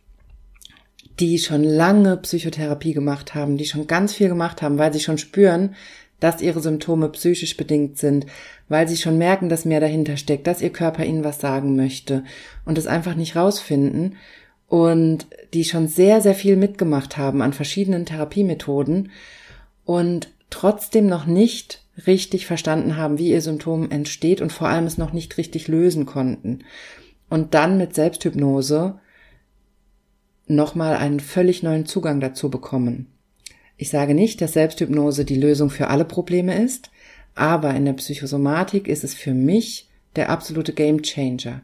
die 1.20 1.38
schon 1.38 1.64
lange 1.64 2.18
Psychotherapie 2.18 2.94
gemacht 2.94 3.36
haben, 3.36 3.58
die 3.58 3.66
schon 3.66 3.88
ganz 3.88 4.14
viel 4.14 4.30
gemacht 4.30 4.62
haben, 4.62 4.78
weil 4.78 4.94
sie 4.94 5.00
schon 5.00 5.18
spüren, 5.18 5.76
dass 6.20 6.42
ihre 6.42 6.60
Symptome 6.62 7.10
psychisch 7.10 7.58
bedingt 7.58 7.98
sind, 7.98 8.26
weil 8.70 8.88
sie 8.88 8.98
schon 8.98 9.18
merken, 9.18 9.50
dass 9.50 9.66
mehr 9.66 9.80
dahinter 9.80 10.18
steckt, 10.18 10.48
dass 10.48 10.62
ihr 10.62 10.72
Körper 10.72 11.06
ihnen 11.06 11.24
was 11.24 11.40
sagen 11.40 11.76
möchte 11.76 12.24
und 12.66 12.78
es 12.78 12.88
einfach 12.88 13.16
nicht 13.16 13.36
rausfinden 13.36 14.16
und 14.68 15.28
die 15.54 15.64
schon 15.64 15.88
sehr, 15.88 16.22
sehr 16.22 16.36
viel 16.36 16.58
mitgemacht 16.58 17.18
haben 17.18 17.42
an 17.42 17.54
verschiedenen 17.54 18.06
Therapiemethoden 18.06 19.12
und 19.86 20.30
trotzdem 20.50 21.08
noch 21.08 21.26
nicht 21.26 21.84
richtig 22.06 22.46
verstanden 22.46 22.98
haben, 22.98 23.18
wie 23.18 23.30
ihr 23.30 23.42
Symptom 23.42 23.90
entsteht 23.90 24.42
und 24.42 24.52
vor 24.52 24.68
allem 24.68 24.86
es 24.86 24.98
noch 24.98 25.14
nicht 25.14 25.38
richtig 25.38 25.68
lösen 25.68 26.06
konnten. 26.06 26.60
Und 27.30 27.54
dann 27.54 27.78
mit 27.78 27.96
Selbsthypnose 27.96 29.00
nochmal 30.46 30.96
einen 30.96 31.20
völlig 31.20 31.64
neuen 31.64 31.86
Zugang 31.86 32.22
dazu 32.22 32.50
bekommen. 32.50 33.08
Ich 33.78 33.90
sage 33.90 34.16
nicht, 34.16 34.42
dass 34.42 34.54
Selbsthypnose 34.54 35.24
die 35.24 35.40
Lösung 35.40 35.70
für 35.70 35.88
alle 35.88 36.06
Probleme 36.06 36.62
ist, 36.62 36.90
aber 37.36 37.76
in 37.76 37.86
der 37.86 37.94
Psychosomatik 37.94 38.88
ist 38.88 39.04
es 39.04 39.14
für 39.14 39.34
mich 39.34 39.88
der 40.16 40.30
absolute 40.30 40.74
Gamechanger, 40.74 41.62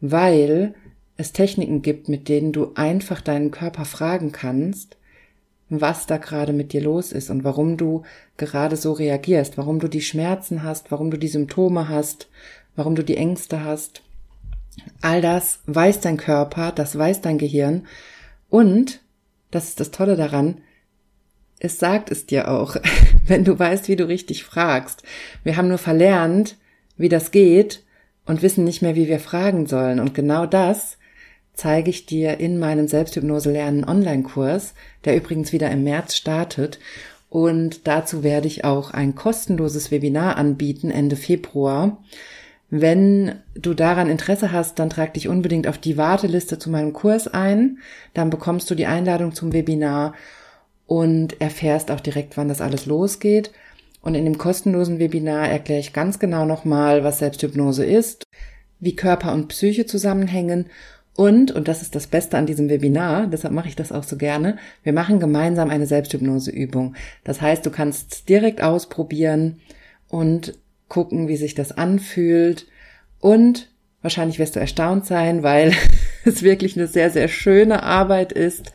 weil 0.00 0.74
es 1.16 1.32
Techniken 1.32 1.82
gibt, 1.82 2.08
mit 2.08 2.28
denen 2.28 2.52
du 2.52 2.72
einfach 2.74 3.20
deinen 3.20 3.52
Körper 3.52 3.84
fragen 3.84 4.32
kannst, 4.32 4.96
was 5.68 6.06
da 6.06 6.16
gerade 6.16 6.52
mit 6.52 6.72
dir 6.72 6.80
los 6.80 7.12
ist 7.12 7.30
und 7.30 7.44
warum 7.44 7.76
du 7.76 8.02
gerade 8.36 8.76
so 8.76 8.92
reagierst, 8.92 9.58
warum 9.58 9.78
du 9.78 9.88
die 9.88 10.00
Schmerzen 10.00 10.64
hast, 10.64 10.90
warum 10.90 11.10
du 11.10 11.18
die 11.18 11.28
Symptome 11.28 11.88
hast, 11.88 12.28
warum 12.74 12.96
du 12.96 13.04
die 13.04 13.16
Ängste 13.16 13.64
hast. 13.64 14.02
All 15.02 15.20
das 15.20 15.60
weiß 15.66 16.00
dein 16.00 16.16
Körper, 16.16 16.72
das 16.72 16.96
weiß 16.96 17.20
dein 17.20 17.38
Gehirn 17.38 17.86
und, 18.48 19.00
das 19.50 19.68
ist 19.68 19.80
das 19.80 19.90
Tolle 19.90 20.16
daran, 20.16 20.62
es 21.60 21.78
sagt 21.78 22.10
es 22.10 22.26
dir 22.26 22.50
auch, 22.50 22.76
wenn 23.26 23.44
du 23.44 23.58
weißt, 23.58 23.88
wie 23.88 23.96
du 23.96 24.06
richtig 24.06 24.44
fragst. 24.44 25.02
Wir 25.44 25.56
haben 25.56 25.68
nur 25.68 25.78
verlernt, 25.78 26.56
wie 26.96 27.08
das 27.08 27.30
geht 27.30 27.82
und 28.26 28.42
wissen 28.42 28.64
nicht 28.64 28.82
mehr, 28.82 28.96
wie 28.96 29.08
wir 29.08 29.20
fragen 29.20 29.66
sollen. 29.66 30.00
Und 30.00 30.14
genau 30.14 30.46
das 30.46 30.98
zeige 31.54 31.90
ich 31.90 32.06
dir 32.06 32.38
in 32.38 32.58
meinem 32.58 32.86
Selbsthypnose 32.86 33.50
lernen 33.50 33.84
Online-Kurs, 33.84 34.74
der 35.04 35.16
übrigens 35.16 35.52
wieder 35.52 35.70
im 35.70 35.84
März 35.84 36.16
startet. 36.16 36.78
Und 37.30 37.86
dazu 37.86 38.22
werde 38.22 38.46
ich 38.46 38.64
auch 38.64 38.92
ein 38.92 39.14
kostenloses 39.14 39.90
Webinar 39.90 40.36
anbieten 40.36 40.90
Ende 40.90 41.16
Februar. 41.16 42.02
Wenn 42.70 43.36
du 43.54 43.74
daran 43.74 44.10
Interesse 44.10 44.52
hast, 44.52 44.78
dann 44.78 44.90
trag 44.90 45.14
dich 45.14 45.28
unbedingt 45.28 45.66
auf 45.66 45.78
die 45.78 45.96
Warteliste 45.96 46.58
zu 46.58 46.70
meinem 46.70 46.92
Kurs 46.92 47.26
ein. 47.26 47.78
Dann 48.14 48.30
bekommst 48.30 48.70
du 48.70 48.74
die 48.74 48.86
Einladung 48.86 49.34
zum 49.34 49.52
Webinar 49.52 50.14
und 50.88 51.40
erfährst 51.40 51.92
auch 51.92 52.00
direkt, 52.00 52.36
wann 52.36 52.48
das 52.48 52.60
alles 52.60 52.86
losgeht. 52.86 53.52
Und 54.00 54.16
in 54.16 54.24
dem 54.24 54.38
kostenlosen 54.38 54.98
Webinar 54.98 55.48
erkläre 55.48 55.80
ich 55.80 55.92
ganz 55.92 56.18
genau 56.18 56.44
nochmal, 56.44 57.04
was 57.04 57.20
Selbsthypnose 57.20 57.84
ist, 57.84 58.24
wie 58.80 58.96
Körper 58.96 59.32
und 59.32 59.46
Psyche 59.46 59.86
zusammenhängen 59.86 60.66
und, 61.18 61.50
und 61.50 61.66
das 61.66 61.82
ist 61.82 61.96
das 61.96 62.06
Beste 62.06 62.38
an 62.38 62.46
diesem 62.46 62.68
Webinar, 62.68 63.26
deshalb 63.26 63.52
mache 63.52 63.66
ich 63.66 63.74
das 63.74 63.90
auch 63.90 64.04
so 64.04 64.16
gerne, 64.16 64.56
wir 64.84 64.92
machen 64.92 65.18
gemeinsam 65.18 65.68
eine 65.68 65.84
Selbsthypnoseübung. 65.84 66.94
Das 67.24 67.40
heißt, 67.40 67.66
du 67.66 67.70
kannst 67.70 68.28
direkt 68.28 68.62
ausprobieren 68.62 69.58
und 70.08 70.56
gucken, 70.86 71.26
wie 71.26 71.36
sich 71.36 71.56
das 71.56 71.72
anfühlt. 71.72 72.68
Und 73.18 73.68
wahrscheinlich 74.00 74.38
wirst 74.38 74.54
du 74.54 74.60
erstaunt 74.60 75.06
sein, 75.06 75.42
weil 75.42 75.72
es 76.24 76.44
wirklich 76.44 76.76
eine 76.76 76.86
sehr, 76.86 77.10
sehr 77.10 77.26
schöne 77.26 77.82
Arbeit 77.82 78.30
ist. 78.30 78.70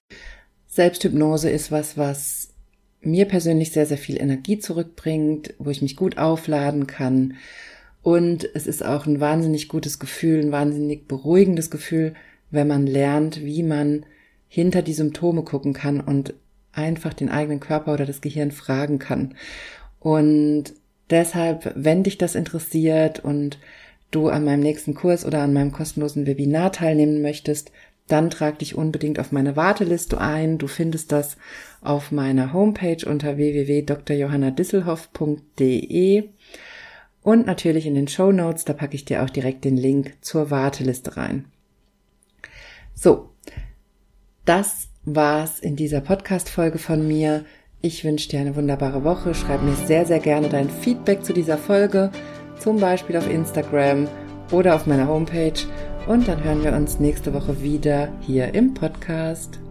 Selbsthypnose 0.74 1.52
ist 1.52 1.72
was, 1.72 2.00
was 2.00 2.50
mir 3.00 3.26
persönlich 3.26 3.72
sehr, 3.72 3.86
sehr 3.86 4.00
viel 4.00 4.20
Energie 4.20 4.58
zurückbringt, 4.58 5.54
wo 5.60 5.70
ich 5.70 5.84
mich 5.84 5.96
gut 5.96 6.18
aufladen 6.18 6.88
kann. 6.88 7.36
Und 8.02 8.50
es 8.56 8.66
ist 8.66 8.84
auch 8.84 9.06
ein 9.06 9.20
wahnsinnig 9.20 9.68
gutes 9.68 10.00
Gefühl, 10.00 10.40
ein 10.40 10.52
wahnsinnig 10.52 11.08
beruhigendes 11.08 11.70
Gefühl, 11.70 12.16
wenn 12.50 12.68
man 12.68 12.88
lernt, 12.88 13.46
wie 13.46 13.62
man 13.62 14.08
hinter 14.48 14.82
die 14.82 14.94
Symptome 14.94 15.44
gucken 15.44 15.74
kann 15.74 16.02
und 16.02 16.34
einfach 16.72 17.14
den 17.14 17.30
eigenen 17.30 17.60
Körper 17.60 17.94
oder 17.94 18.08
das 18.08 18.22
Gehirn 18.22 18.52
fragen 18.52 18.98
kann. 18.98 19.36
Und 20.00 20.74
deshalb, 21.12 21.72
wenn 21.76 22.02
dich 22.02 22.18
das 22.18 22.34
interessiert 22.34 23.20
und 23.20 23.60
du 24.10 24.28
an 24.30 24.44
meinem 24.44 24.62
nächsten 24.62 24.96
Kurs 24.96 25.24
oder 25.24 25.44
an 25.44 25.54
meinem 25.54 25.72
kostenlosen 25.72 26.26
Webinar 26.26 26.72
teilnehmen 26.72 27.22
möchtest, 27.22 27.72
dann 28.14 28.30
trag 28.30 28.60
dich 28.60 28.76
unbedingt 28.76 29.20
auf 29.20 29.32
meine 29.32 29.56
Warteliste 29.56 30.22
ein. 30.22 30.60
Du 30.60 30.68
findest 30.68 31.12
das 31.12 31.36
auf 31.82 32.12
meiner 32.12 32.54
Homepage 32.54 33.10
unter 33.10 33.38
www.drjohannadisselhoff.de 33.38 36.30
und 37.24 37.48
natürlich 37.48 37.88
in 37.88 37.96
den 37.96 38.08
Show 38.08 38.32
Notes, 38.32 38.66
da 38.66 38.74
packe 38.74 38.94
ich 38.94 39.06
dir 39.06 39.24
auch 39.24 39.32
direkt 39.32 39.66
den 39.66 39.78
Link 39.78 40.14
zur 40.22 40.52
Warteliste 40.52 41.18
rein. 41.18 41.46
So, 42.94 43.32
das 44.46 44.90
war's 45.06 45.60
in 45.60 45.76
dieser 45.76 46.02
Podcast-Folge 46.02 46.78
von 46.78 47.08
mir. 47.08 47.46
Ich 47.82 48.04
wünsche 48.04 48.30
dir 48.30 48.42
eine 48.42 48.56
wunderbare 48.56 49.04
Woche. 49.04 49.34
Schreib 49.34 49.64
mir 49.64 49.74
sehr, 49.88 50.06
sehr 50.06 50.20
gerne 50.20 50.50
dein 50.50 50.70
Feedback 50.70 51.26
zu 51.26 51.34
dieser 51.34 51.58
Folge, 51.58 52.12
zum 52.60 52.80
Beispiel 52.80 53.18
auf 53.18 53.28
Instagram 53.28 54.08
oder 54.52 54.76
auf 54.76 54.86
meiner 54.86 55.08
Homepage. 55.08 55.60
Und 56.08 56.28
dann 56.28 56.44
hören 56.44 56.64
wir 56.64 56.74
uns 56.74 57.00
nächste 57.00 57.34
Woche 57.34 57.62
wieder 57.62 58.10
hier 58.22 58.54
im 58.54 58.74
Podcast. 58.74 59.63